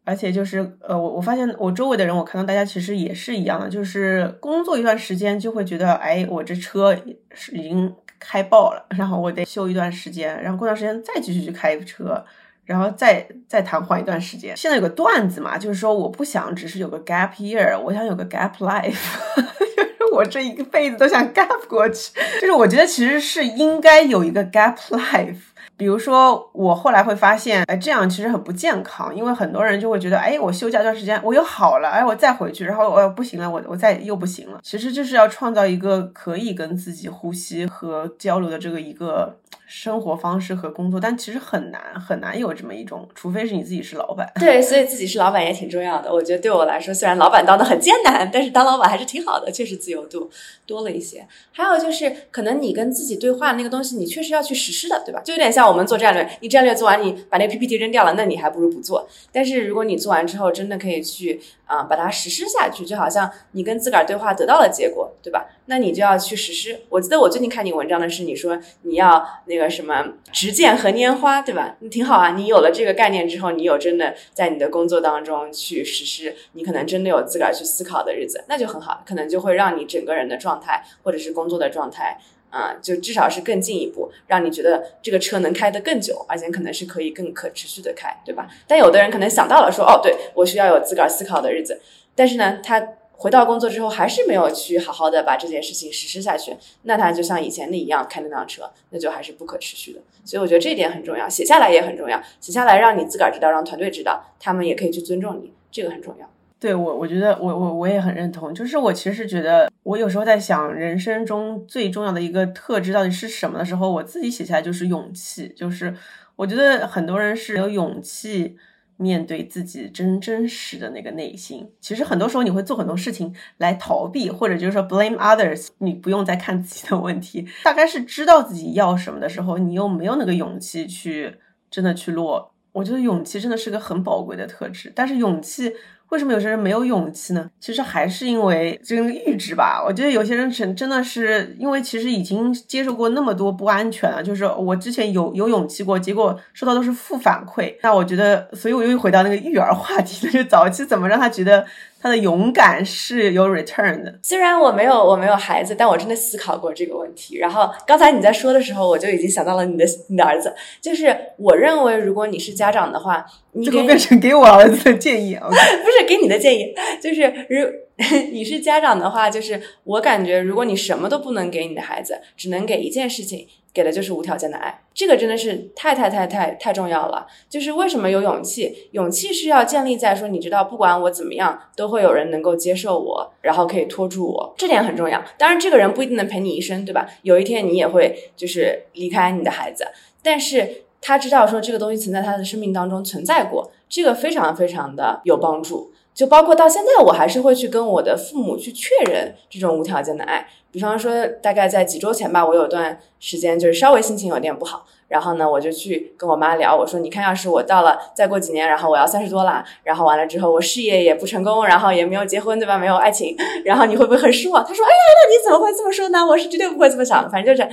[0.04, 6.96] 而且就是呃，我我发现我周围的人，我看到大家其实也是一样的，就是工作一段时间就会觉得，哎，我这车
[7.32, 12.24] 是已经开爆了，然后我得休一段时间，然后过段时间再继续去开车。
[12.64, 14.56] 然后再再瘫痪一段时间。
[14.56, 18.94] 现在有个段子嘛，就是说我不想只是有个 gap year，我想有个 gap life，
[19.36, 22.12] 就是我这一辈子都想 gap 过去。
[22.40, 25.36] 就是我觉得其实是应该有一个 gap life。
[25.76, 34.60] 比如说我后来会发现，哎，这样其实很不健康，因为很多人就会觉得，哎，我休假一段时间，我又好了，哎，我再回去，然后我不行了，我我再又不行了。
[34.62, 39.38] 其实就是要创造一个可以跟自己呼吸和交流的这个一个。
[39.66, 44.30] 生活方式和工作，但其实很难很难有这么一种，除非是你自己是老板。
[44.38, 46.12] 对，所以自己是老板也挺重要的。
[46.12, 50.30] 我觉得对我来说，虽然老板当的很艰难，但是当老板还是挺好的，确实自由度
[50.66, 51.26] 多了一些。
[51.50, 55.20] 还有就是，可能你跟自己对话那个东西，你确实要去实施的，对吧？
[55.24, 59.08] 就有点像我们做战略，你战略做完，你把那 PPT 扔掉了，那你还不如不做。
[59.32, 65.46] 但是如果你做完之后，真的可以去啊把它实施下去，就好像你跟自个儿对话得到了结果，对吧？
[65.66, 66.80] 那你就要去实施。
[66.90, 71.76] 我记得我最近看你文章的是，你说你要那个什么执剑和拈花，对吧？
[71.80, 72.34] 你挺好啊。
[72.36, 82.18] 你有了这个概念之后，你有真的在你的工作当中去实施，你可能真的有自个儿去思考的日子，那就很好，可能就会让你整个人的状态或者是工作的状态
[82.54, 88.48] 啊，就至少是更进一步，让你觉得这个车能开得更久，而且可能是可以更可持续的开，对吧？
[88.68, 91.80] 但有的人可能想到了说，哦，对我需要有自个儿思考的日子，
[92.14, 92.88] 但是呢，他。
[93.16, 100.00] 回到工作之后，还是没有去好好的把这件事情实施下去，那他就像以前的一样开那辆车，那就还是不可持续的。
[100.24, 106.28] 所以我觉得这一点很重要，写下来也很重要，写下来让你自个儿知道，让团队知道，他们也可以去尊重你，这个很重要。
[106.58, 115.94] 对我，我觉得我我我也很认同，就是我其实觉得，我有时候在想人生中最重要的一个特质到底是什么的时候，我自己写下来就是勇气，就是
[116.36, 118.56] 我觉得很多人是有勇气。
[118.96, 127.44] 面对自己真真实的那个内心，其实很多时候你会做很多事情来逃避，或者就是说 blame others，你不用再看自己的问题。
[127.64, 132.54] 大概是知道自己要什么的时候，你又没有那个勇气去真的去落。
[132.70, 135.72] 我觉得勇气真的是个很宝贵的特质，但是勇气。
[136.14, 137.50] 为什么有些人没有勇气呢？
[137.58, 139.82] 其实还是因为这个阈值吧。
[139.84, 144.22] 我觉得有些人真真的是因为其实已经接受过那么多不安全了。
[144.22, 147.74] 就是我之前有有勇气过，结果收到都是负反馈。
[147.82, 151.66] 那我觉得，所以我又回到那个育儿话题，就是早期怎么让他觉得。
[152.04, 154.14] 他的勇敢是有 return 的。
[154.22, 157.38] 虽然我没有我没有孩子，但我真的思考过这个问题。
[157.38, 160.54] 然后刚才你在说的时候，我就已经想到了你的你的儿子。
[160.82, 165.48] 就是我认为，如果你是家长的话，你给这个变成给我儿子的建议啊。
[165.48, 167.66] 不是给你的建议，就是如
[168.32, 174.80] 你是家长的话，就是我感觉，如果你什么都不能给你的孩子，只能给一件事情，给的就是无条件的爱。
[174.94, 177.26] 这个真的是太太太太太重要了。
[177.50, 178.88] 就是为什么有勇气？
[178.92, 185.22] 勇气是要建立在说，你知道，不管我怎么样，都会有人能够接受我，然后可以拖住我，这点很重要。
[185.36, 187.06] 当然，这个人不一定能陪你一生，对吧？
[187.22, 189.84] 有一天你也会就是离开你的孩子，
[190.22, 195.92] 但是他知道说这个东西曾在他的生命当中存在过，这个非常非常的有帮助。
[196.12, 200.46] 就包括到现在，我还是会去跟我的父母去确认这种无条件的爱。
[200.70, 212.78] 比方说，大概在几周前吧，我有段时间就是稍微心情有点不好，然后呢，我就去跟我妈聊，我说：“你看，要是我到了再过几年，然后我要三十多了，然后完了之后我事业也不成功，然后也没有结婚，对吧？
[212.78, 216.24] 没有爱情，然后你会不会很失望？”她说：“哎呀，那你怎么会这么说呢？
[216.24, 217.68] 我是绝对不会这么想的，反正就是。”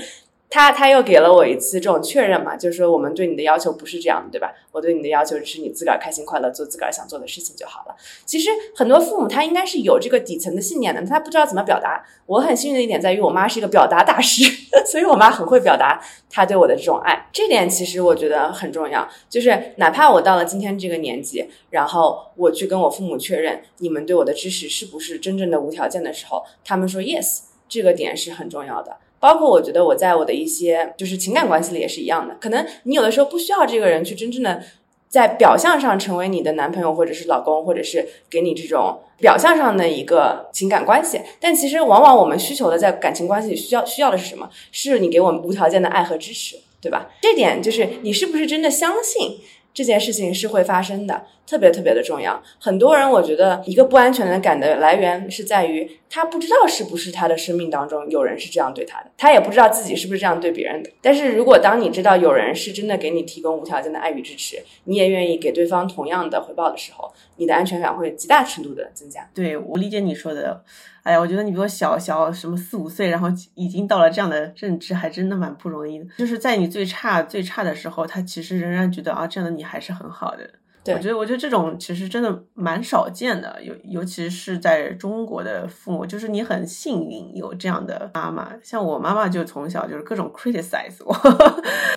[0.54, 4.54] 他他又给了我一次这种确认嘛，就是说我们对你的要求不是这样的，对吧？
[4.74, 7.96] 我对你的要求是你自个儿开心快乐，做自个儿想做的事情就好了。
[8.26, 12.06] 其实很多父母他应该是有这个底层的信念的，他不知道怎么表达。
[12.26, 14.44] 我很幸运的一点在于，我妈是一个表达大师，
[14.86, 17.30] 所以我妈很会表达她对我的这种爱。
[17.32, 28.98] 这点其实我觉得很重要，就是哪怕我到了今天这个年纪，然后我去跟我父母确认你们对我的支持是不是真正的无条件的时候，他们说 yes，这个点是很重要的。
[29.22, 34.62] 包括我觉得我在我的一些就是情感关系里也是一样的，可能你有的时候不需要这个人去真正的
[35.08, 44.50] 在表象上成为你的男朋友或者是老公，或者是给你这种表象上的一个情感关系，但其实往往我们需求的在感情关系里需要需要的是什么？
[44.72, 47.12] 是你给我们无条件的爱和支持，对吧？
[47.22, 49.40] 这点就是你是不是真的相信？
[49.74, 52.42] 这件事情是会发生的，特别特别的重要。
[52.60, 60.90] 很多人我觉得一个不安全感的来源是在于他不知道是不是他的生命当中有人是这样对他的，他也不知道自己是不是这样对别人的。
[61.02, 69.30] 但是如果当你知道有人是真的给你提供无条件的爱与支持，你也愿意给对方同样的回报的时候，你的安全感会极大程度的增加。
[69.34, 70.64] 对我理解你说的，
[71.04, 76.06] 哎呀，我觉得你比我小小什么四五岁，然后已经到了这样的认知，还真的蛮不容易的。
[76.18, 80.48] 就是在你最差最差的时候，他其实仍然觉得啊，这样的你还是很好的。
[80.84, 88.52] 对我觉得，我觉得这种其实真的蛮少见的，尤尤其是在中国的父母，就是你很幸运有这样的妈妈。
[88.64, 91.16] 像我妈妈就从小就是各种 criticize 我，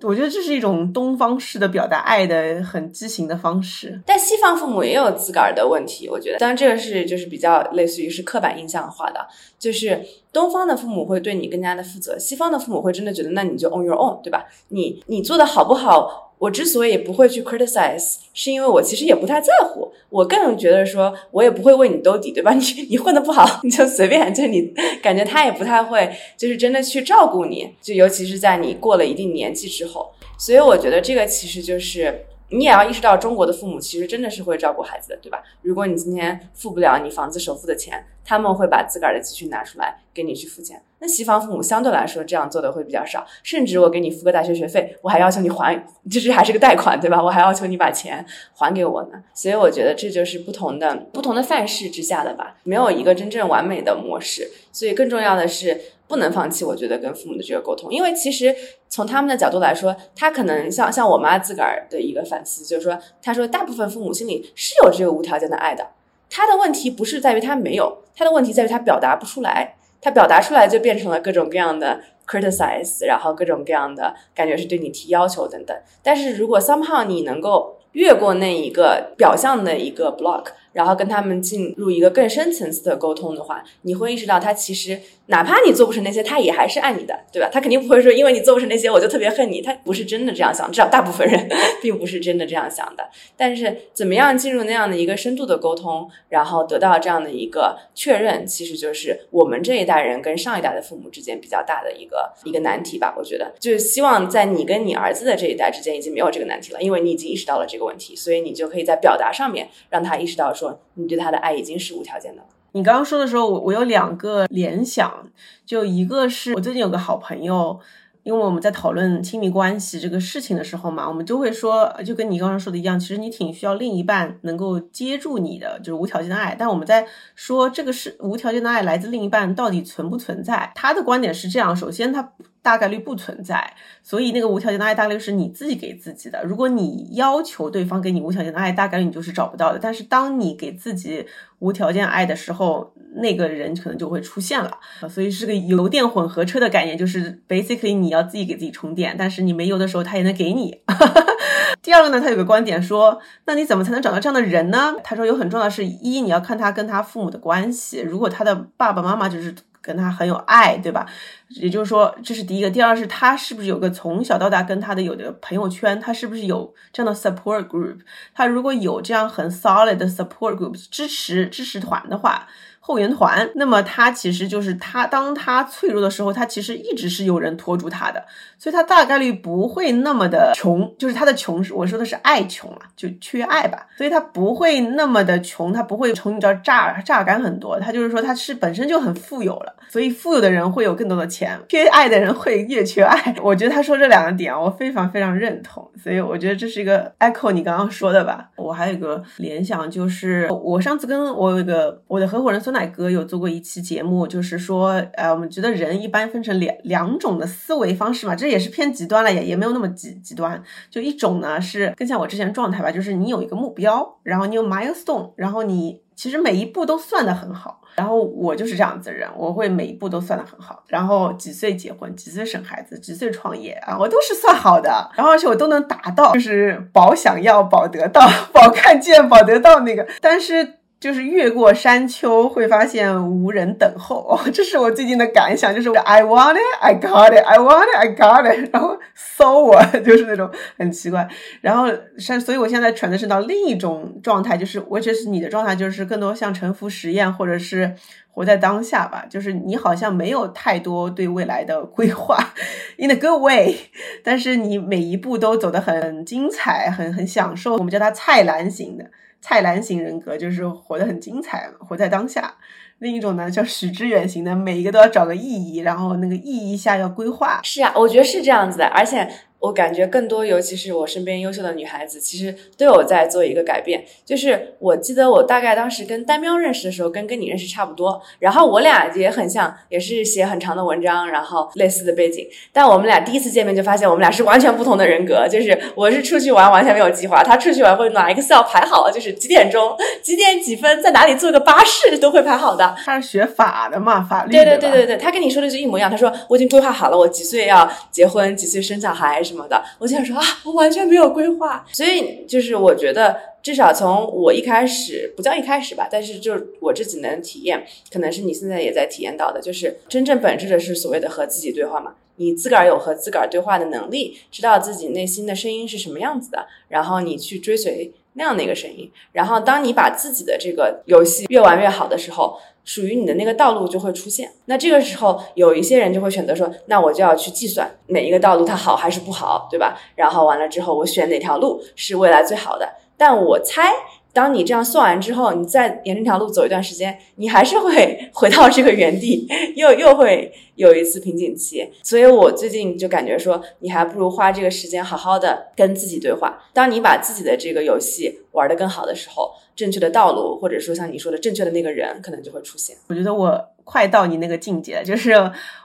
[0.07, 4.01] 我觉得这是一种东方式的表达爱的很畸形的方式。
[4.05, 9.27] 但西方父母也有自个儿的问题，我觉得，当然这个是就是比较类似于是刻板印象化的，
[9.59, 9.99] 就是
[10.35, 14.45] 东方的父母会对你更加的负责，西方的父母会真的觉得那你就 on your own，对吧？
[14.69, 16.33] 你你做的好不好？
[16.39, 22.53] 我之所以不会去 criticize，是因为我其实也不太在乎，我更觉得说，我也不会为你兜底，对吧？
[22.59, 32.27] 你你混的不好， 你就随便，就你感觉他也不太会，就是真的去照顾你，就尤其是在你过了一定年纪之后，所以我觉得这个其实就是。
[32.51, 35.43] 你也要意识到，中国的父母其实真的是会照顾孩子的，对吧？
[35.63, 40.83] 如果你今天付不了你房子首付的钱，他们会把自个儿的积蓄拿出来给你去付钱。
[41.01, 45.75] 那西方父母相对来说这样做的会比较少，甚至我给你付个大学学费，我还要求你还，
[46.11, 47.23] 就是还是个贷款，对吧？
[47.23, 48.25] 我还要求你把钱
[48.55, 49.23] 还给我呢。
[49.35, 54.51] 所以我觉得这就是不同的不同的范式之下的吧，没有一个真正完美的模式。
[54.71, 55.81] 所以更重要的是。
[56.15, 58.55] 不能放弃，我觉得跟父母的这个沟通，因为其实
[58.89, 65.89] 从他们的角度来说，他可能像像我妈自个儿的一个反思，就是说，她说大部分父母心里是有这个无条件的爱的，
[66.31, 75.77] 他的问题不是在于他没有，他的问题在于他表达不出来，他表达出来就变成了各种各样的 criticize，然后各种各样的感觉是对你提要求等等。
[76.01, 87.49] 但是如果 somehow 你能够越过那一个表象的一个 block，然后跟他们进入一个更深层次的沟通的话，你会意识到他其实哪怕你做不成那些，他也还是爱你的，对吧？
[87.53, 91.49] 他肯定不会说因为你做不成那些我就特别恨你，他不是真的这样想，至少大部分人
[91.81, 93.09] 并不是真的这样想的。
[93.37, 103.15] 但是怎么样进入那样的一个深度的沟通，然后得到这样的一个确认，其实就是我们这一代人跟上一代的父母之间比较大的一个一个难题吧。
[103.17, 110.81] 我觉得就是希望在你跟你儿子的这一代之间已经没有这个难题了，因为你已经意识到了这个问题，所以你就可以在表达上面让他意识到说。
[110.97, 112.47] 你对他的爱已经是无条件的了。
[112.75, 115.25] 你刚刚说的时候，我我有两个联想，
[115.65, 117.79] 就一个是我最近有个好朋友，
[118.25, 126.57] 因为我们在讨论亲密关系这个事情的时候嘛，我们就会说，就跟你刚刚说的一样，其实你挺需要另一半能够接住你的，就是无条件的爱。
[126.59, 127.07] 但我们在
[127.37, 130.73] 说这个是无条件的爱来自另一半到底存不存在？
[130.75, 132.33] 他的观点是这样：首先他。
[132.65, 136.43] 大概率不存在，所以那个无条件的爱大概率是你自己给自己的。
[136.45, 139.79] 如果你要求对方给你无条件的爱，大概率你就是找不到的。
[139.79, 141.27] 但是当你给自己
[141.59, 144.71] 无条件爱的时候，那个人可能就会出现了。
[145.09, 150.83] 所以是个油电混合车的概念，就是 basically 你要自己给自己充电，但是你没油的时候，他也能给你。
[151.83, 154.95] 第二个呢，他有个观点说，那你怎么才能找到这样的人呢？
[155.05, 161.05] 他说有很重要的是一，你要看他跟他父母的关系，如果他的爸爸妈妈就是跟他很有爱，对吧？
[161.51, 162.71] 也就是说，这是第一个。
[162.71, 167.99] 第二是他是不是有个从小到大跟他的有的朋友圈，他是不是有这样的 support group？
[168.35, 172.49] 他如果有这样很 solid 的 support group 支持支持团的话。
[172.87, 178.23] 后援团，那么他其实就是他，当他脆弱的时候，他其实一直是有人拖住他的，
[178.59, 193.35] 所以他大概率不会那么的穷，就是他的穷是我说的是爱穷啊，就缺爱吧，所以他不会那么的穷，他不会从你这儿榨榨干很多，他就是说他是本身就很富有了，所以富有的人会有更多的钱，缺爱的人会越缺爱。
[193.43, 198.51] 我觉得他说这两个点，我非常非常认同，所以我觉得这是一个 echo 你刚刚说的吧。
[198.57, 202.74] 我还有一个联想，就是我上次跟我有一个我的合伙人孙。
[202.75, 210.63] 奶哥有做过一期节目，就是说，呃，我们觉得人一般分成两两种的思维方式嘛，这也是偏极端了，也也没有那么极极端。
[210.91, 217.81] 就一种呢是更像我之前状态吧，就是你有一个目标，然后你有 milestone，然后你其实每一步都算得很好。
[217.97, 220.83] 然后我就是这样子的人，我会每一步都算得很好。
[220.89, 225.09] 然后几岁结婚，几岁生孩子，几岁创业啊，我都是算好的。
[225.15, 230.07] 然后而且我都能达到，就是保想要，保得到， 保看见，保得到那个。
[230.21, 230.81] 但是。
[231.05, 234.27] 就是越过山丘，会发现无人等候。
[234.27, 238.71] 哦，这是我最近的感想，就是 I want it, I got it, I want it, I got it。
[238.73, 241.29] 然后搜我， 就是那种很奇怪。
[241.61, 247.95] 然后山，所以我现在传的是到另一种状态，就是我觉得是你的状态，就是更多像沉浮实验，或者是
[248.31, 249.27] 活在当下吧。
[249.29, 252.55] 就是你好像没有太多对未来的规划
[252.97, 253.77] ，in a good way。
[254.25, 257.75] 但是你每一步都走得很精彩，很很享受。
[257.75, 259.05] 我们叫它菜篮型的。
[259.47, 262.55] 蔡澜型人格就是活得很精彩，活在当下。
[263.01, 267.61] 另一种呢叫许知远型的，每一个都要找个意义，然后那个意义下要规划。
[267.63, 269.31] 是啊，我觉得是这样子的，而且。
[269.65, 274.05] 我感觉更多，尤其是我身边优秀的女孩子，其实都有在做一个改变。
[274.23, 278.21] 就是我记得我大概当时跟丹喵认识的时候，跟跟你认识差不多。
[278.41, 282.47] 然后我俩也很像，也是写很长的文章，然后类似的背景。
[282.75, 285.49] 但我们俩第一次见面就发现，我们俩是完全不同的人格。
[285.49, 292.95] 就是我是出去玩完全没有计划，他出去玩会拿 Excel 排好，就是几点钟、几点几分在哪里坐个巴士都会排好的。
[293.03, 296.11] 他是学法的嘛，法律对对对对对，他跟你说的是一模一样。
[296.11, 299.43] 他说我已经规划好了，我几岁要结婚，几岁生小孩。
[299.54, 312.15] 什么什么的，我就想说啊，我完全没有规划，所以就是我觉得，至少从我一开始不叫一开始吧，但是就我这几年体验，可能是你现在也在体验到的，就是真正本质的是所谓的和自己对话嘛。
[312.37, 322.59] 你自个儿有和自个儿对话的能力，知道自己内心的声音是什么样子的，然后你去追随那样的一个声音，然后当你把自己的这个游戏越玩越好的时候。
[322.85, 329.99] 属于你的那个道路就会出现，那这个时候有一些人就会选择说，那我就要去计算每一个道路它好还是不好，对吧？
[330.15, 332.87] 然后完了之后，我选哪条路是未来最好的。
[333.17, 333.91] 但我猜，
[334.33, 341.89] 当你这样算完之后，你再沿这条路走一段时间，你还是会回到这个原地，又又会有一次瓶颈期。
[342.03, 346.59] 所以我最近就感觉说，你还不如花这个时间好好的跟自己对话。
[346.73, 349.53] 当你把自己的这个游戏玩得更好的时候。
[349.77, 352.97] 正确的道路，或者说像你说的正确的那个人，可能就会出现。
[353.09, 355.33] 我觉得我快到你那个境界，就是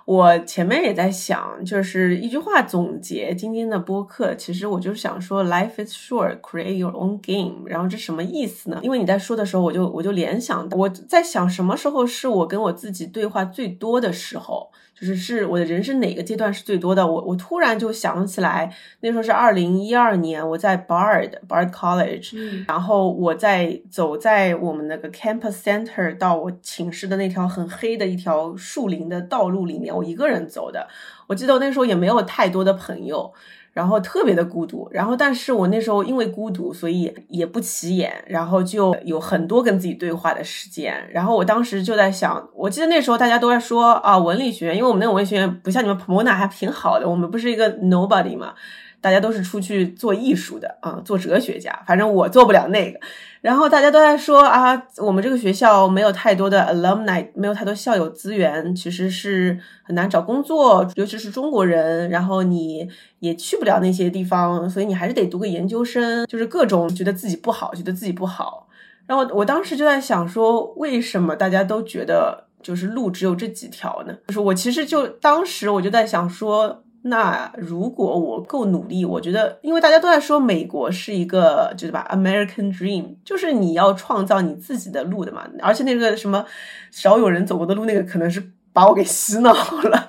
[0.06, 4.36] 我前面也在想，就是一句话总结今天的播客。
[4.36, 7.68] 其实我就是想说，Life is short, create your own game。
[7.68, 8.80] 然后这什么意思呢？
[8.84, 14.70] 因为你在说的时候，我就我就联想到，我在想什么时候是我跟我自己对话最多的时候。
[15.00, 17.08] 就是是我的人生哪个阶段是最多的？
[17.08, 30.88] 我我突然就想起来，那时候是二零一二年，我在 Bard Bard College，然后我在走在我们那个 campus center 到我寝室的那条很黑的一条树林的道路里面，我一个人走的。
[31.28, 33.34] 我记得我那时候也没有太多的朋友。
[33.80, 40.94] 然后特别的孤独，然后但是我那时候因为孤独，所以也不起眼，然后就有很多跟自己对话的时间。
[41.14, 48.54] 然后我当时就在想，我记得那时候大家都在说啊，文理学院，因为我们那个文理学院不像你们 Pomona 还挺好的，我们不是一个 nobody 嘛。
[49.02, 51.72] 大家都是出去做艺术的啊，做哲学家。
[51.88, 53.00] 反正我做不了那个。
[53.42, 62.10] 然后大家都在说啊，我们这个学校没有太多的 alumni，没有太多校友资源，其实是很难找工作，尤其是中国人。
[62.10, 62.88] 然后你
[63.20, 66.26] 也去不了那些地方，所以你还是得读个研究生。
[66.28, 68.68] 就是各种觉得自己不好，觉得自己不好。
[69.08, 72.46] 然后我当时就在想说，为什么大家都觉得？
[72.62, 74.14] 就是路只有这几条呢？
[74.28, 76.84] 就是我其实就当时我就在想说。
[77.04, 85.48] 那如果我够努力，我觉得，因为大家都在说美国是一个，就是吧，American Dream，就是你要创造你自己的路的嘛。
[85.62, 86.46] 而且那个什么
[86.92, 90.08] 少有人走过的路，那个可能是把我给洗脑了。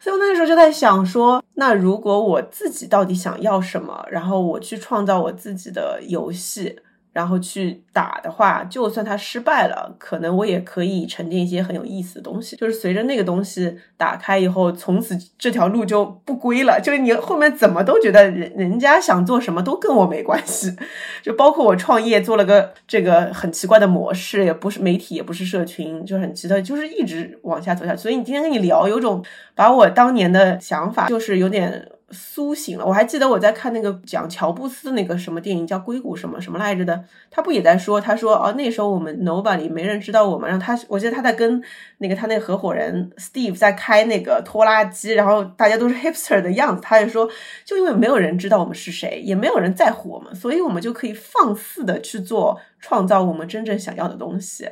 [0.00, 6.80] 所以我那个时候就在想说，那如果我自己到底想要什么，然后我去创造我自己的游戏。
[7.12, 12.56] 然后去打的话，就算他失败了，可能我也可以沉淀一些很有意思的东西。
[12.56, 16.80] 就是随着那个东西打开以后，从此这条路就不归了。
[16.82, 20.74] 就是你后面怎么都觉得人人家想做什么都跟我没关系。
[21.22, 28.00] 就包括我创业做了个这个很奇怪的模式，也不是媒体，也不是社群，就很奇特，就是一直往下走下去。
[28.00, 29.22] 所以你今天跟你聊，有种
[29.54, 31.88] 把我当年的想法，就是有点。
[32.12, 41.62] 苏醒了，我还记得我在看那个讲乔布斯那个什么电影，叫《硅谷什么什么来着》的，他不也在说，他说哦，那时候我们 nobody 没人知道我们，然后他，我记得他在跟
[41.98, 47.28] 那个他那个合伙人 Steve 在开那个拖拉机，然后大家都是 hipster 的样子，他就说，
[47.64, 54.68] 就因为没有人知道我们是谁，也没有人在乎我们，所以我们就可以放肆的去做，创造我们真正想要的东西。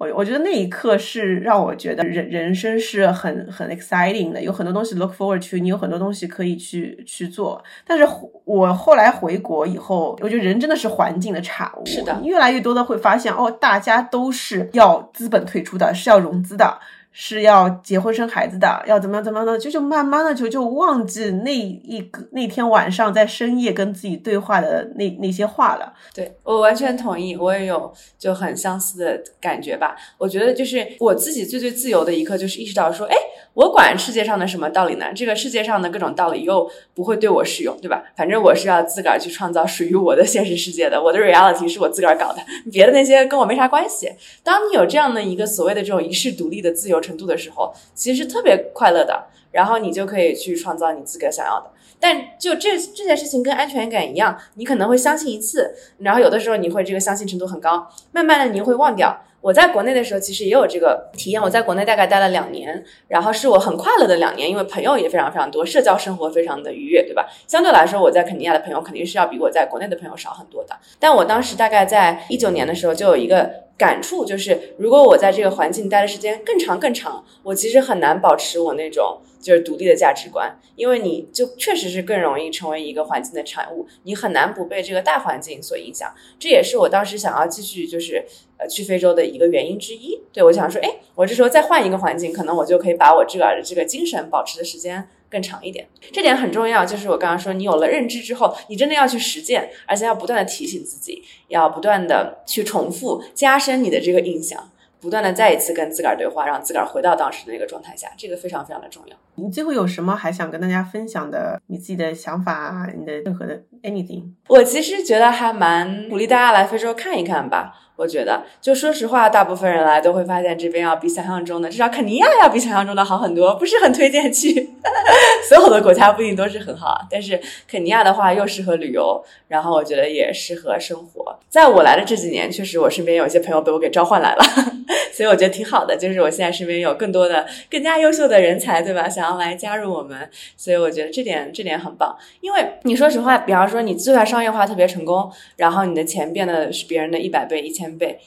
[0.00, 7.62] 我我觉得那一刻是让我觉得人人生是很很 exciting 的，有很多东西 look forward to，你有很多东西可以去去做。
[7.86, 8.08] 但是
[8.46, 16.78] 我后来回国以后，我觉得人真的是环境的产物，是的，越来越多的会发现，哦，大家都是要资本退出的，是要融资的。
[17.12, 25.92] 是要结婚生孩子的，要怎么样怎么样的，就就慢慢的就就忘记那一个那天晚上在深夜跟自己对话的那那些话了。
[26.14, 29.96] 对我完全同意，我也有就很相似的感觉吧。
[30.18, 33.16] 我觉得就是我自己最最自由的一刻，就是意识到说，哎，
[33.54, 35.06] 我管世界上的什么道理呢？
[35.12, 38.04] 这个世界上的各种道理又不会对我适用，对吧？
[38.16, 42.38] 反正我是要自个儿去创造属于我的现实世界的，我的 reality 是我自个儿搞的，
[42.70, 44.12] 别的那些跟我没啥关系。
[44.44, 47.00] 当你有这样的一个所谓的这种一世独立的自由。
[47.00, 51.70] 程度的时候，其实是特别快乐的，然后你就可以去创造你自个儿想要的。
[51.98, 59.18] 但就这这件事情跟安全感一样，你可能会相信一次，然后有的时候你会这个相信程度很高，慢慢的你会忘掉。
[59.40, 61.40] 我在国内的时候，其实也有这个体验。
[61.40, 67.26] 我在国内大概待了两年，然后是我很快乐的两年，因为朋友也非常非常多，社交生活非常的愉悦，对吧？
[67.46, 70.76] 相对来说，我在肯尼亚的朋友肯定是要比我在国内的朋友少很多的。
[70.98, 79.20] 但我当时大概在一九年的时候，就有一个感触，就是如果我在这个环境待的时间更长更长，我其实很难保持我那种。
[79.40, 86.12] 就是独立的价值观，因为你就确实是更容易成为一个环境的产物，你很难不被这个大环境所影响。
[86.38, 88.24] 这也是我当时想要继续就是
[88.58, 90.20] 呃去非洲的一个原因之一。
[90.32, 95.88] 对我想说，哎，我这时候再换一个环境，可能我就可以把我这个的这个精神保持的时间更长一点。
[96.12, 104.70] 这点很重要，就是我刚刚说，你有了认知之后，你真的要去实践，而且要不断的提醒自己，要不断的去重复，加深你的这个印象。
[105.00, 109.16] 不断的再一次跟自个儿对话，让自个儿回到当时的那个状态下，这个非常非常的重要。
[109.36, 111.60] 你最后有什么还想跟大家分享的？
[111.68, 114.24] 你自己的想法，你的任何的 anything？
[114.48, 117.74] 我其实觉得还蛮鼓励大家来非洲看一看吧。
[118.00, 124.70] 我觉得，就说实话，大部分人来都会发现这边要比想象中的，至少肯尼亚要比想象中的好很多，不是很推荐去。
[125.46, 127.38] 所有的国家不一定都是很好，但是
[127.68, 131.38] 肯尼亚的话又适合旅游，然后我觉得也适合生活。
[131.50, 134.42] 在我来的这几年，确实我身边有一些朋友被我给召唤来了，
[135.12, 135.94] 所以我觉得挺好的。
[135.94, 139.06] 就是我现在身边有更多的更加优秀的人才，对吧？
[139.06, 142.16] 想要来加入我们，所以我觉得这点这点很棒。
[142.40, 147.89] 因为你说实话，比方说你就算商业化特别成功，然后你的钱变得是别人的一百倍、一千。
[147.98, 148.18] 倍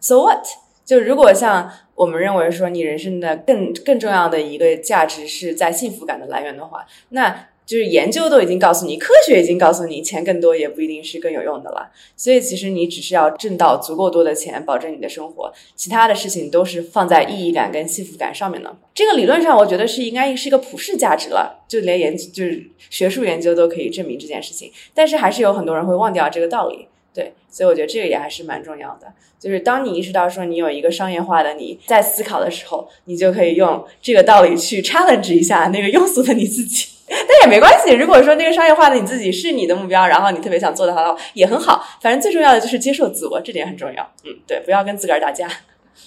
[0.00, 0.44] ，so what？
[0.84, 11.90] 就如果像我们认为说你人生的更更重要的一个价值是在幸福感的来源的话，那就是研究都已经告诉你，科学已经告诉你，钱更多也不一定是更有用的了。
[12.16, 18.76] 所以其实你只是要挣到足够多的钱，保证你的生活，其他的事情都是放在意义感跟幸福感上面的。
[18.94, 24.70] 这个理论上我觉得是应该是一个普世价值了，就连研就是学术研究都可以证明这件事情。
[24.94, 26.86] 但是还是有很多人会忘掉这个道理。
[27.16, 29.06] 对，所以我觉得这个也还是蛮重要的。
[29.40, 36.88] 就是当你意识到说你有一个商业化的你在思考的时候，你就可以用这个道理去 challenge 一下那个庸俗的你自己。
[37.08, 41.82] 但也没关系，如果说那个商业化的你自己是你的目标，然后你特别想做的话，也很好。
[42.02, 44.02] 反正最重要的就是接受自我，这点很重要。
[44.24, 45.48] 嗯，对，不要跟自个儿打架。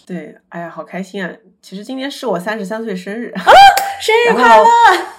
[0.05, 1.31] 对，哎呀，好开心啊！
[1.61, 3.43] 其实今天是我三十三岁生日啊，
[4.01, 4.65] 生日快乐，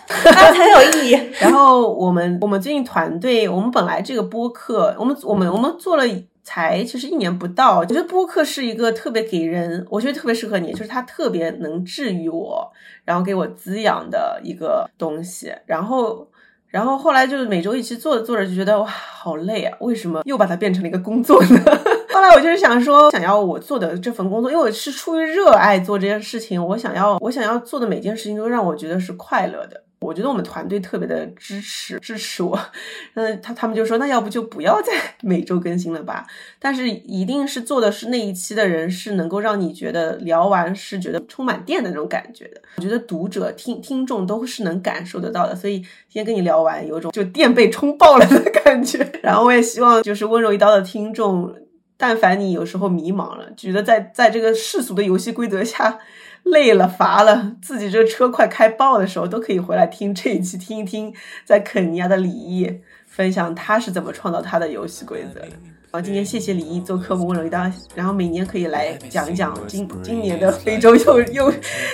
[0.52, 1.12] 很有意义。
[1.40, 6.04] 然后我们我们最近团队，我们本来这个播客，我们我们我们做了
[6.42, 7.78] 才其实一年不到。
[7.78, 12.72] 我觉得播客是一个特别给人，我觉得特别适合你，就是它特别能治愈我，
[13.04, 15.52] 然后给我滋养的一个东西。
[15.66, 16.28] 然后
[16.68, 19.76] 然后后来就是每周一期做着做着就觉得哇，好累啊！
[19.80, 21.80] 为什么又把它变成了一个工作呢？
[22.20, 29.82] 后来我就是想说，想要我做的这份工作，因为我是出于热爱做这件事情，我想要我想要做的每件事情都让我觉得是快乐的。
[30.00, 32.58] 我觉得我们团队特别的支持支持我，
[33.14, 34.92] 嗯，他他们就说那要不就不要再
[35.22, 36.26] 每周更新了吧。
[36.58, 42.60] 但是一定是做的是那一期的人是能够让你觉得聊完是觉得充满电的那种感觉的。
[42.76, 49.06] 我觉得读者听听众都是能感受得到的，所以今天跟你聊完有种就电被充爆了的感觉。
[49.22, 51.54] 然后我也希望就是温柔一刀的听众，
[52.00, 56.00] 但凡你有时候迷茫了，觉得在在这个世俗的游戏规则下。
[56.44, 61.14] 累了乏了，自己这车快开爆的时候，都可以回来听这一期，听一听
[61.44, 65.48] 在肯尼亚的李毅分享他是怎么创造他的游戏规则的。
[65.92, 71.52] 好，今天谢谢李毅做客温柔一刀，然后每年可以来讲一讲今今年的非洲又又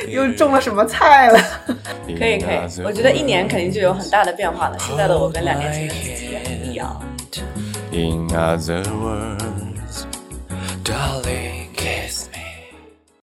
[0.08, 1.38] 又种了什么菜了。
[2.16, 4.78] 可以可以，我觉得一年肯定就有很大的变化了。
[4.78, 7.02] 现在的我跟两年前的自己也很一样。
[7.92, 10.06] In other words,
[10.82, 12.15] darling, kiss.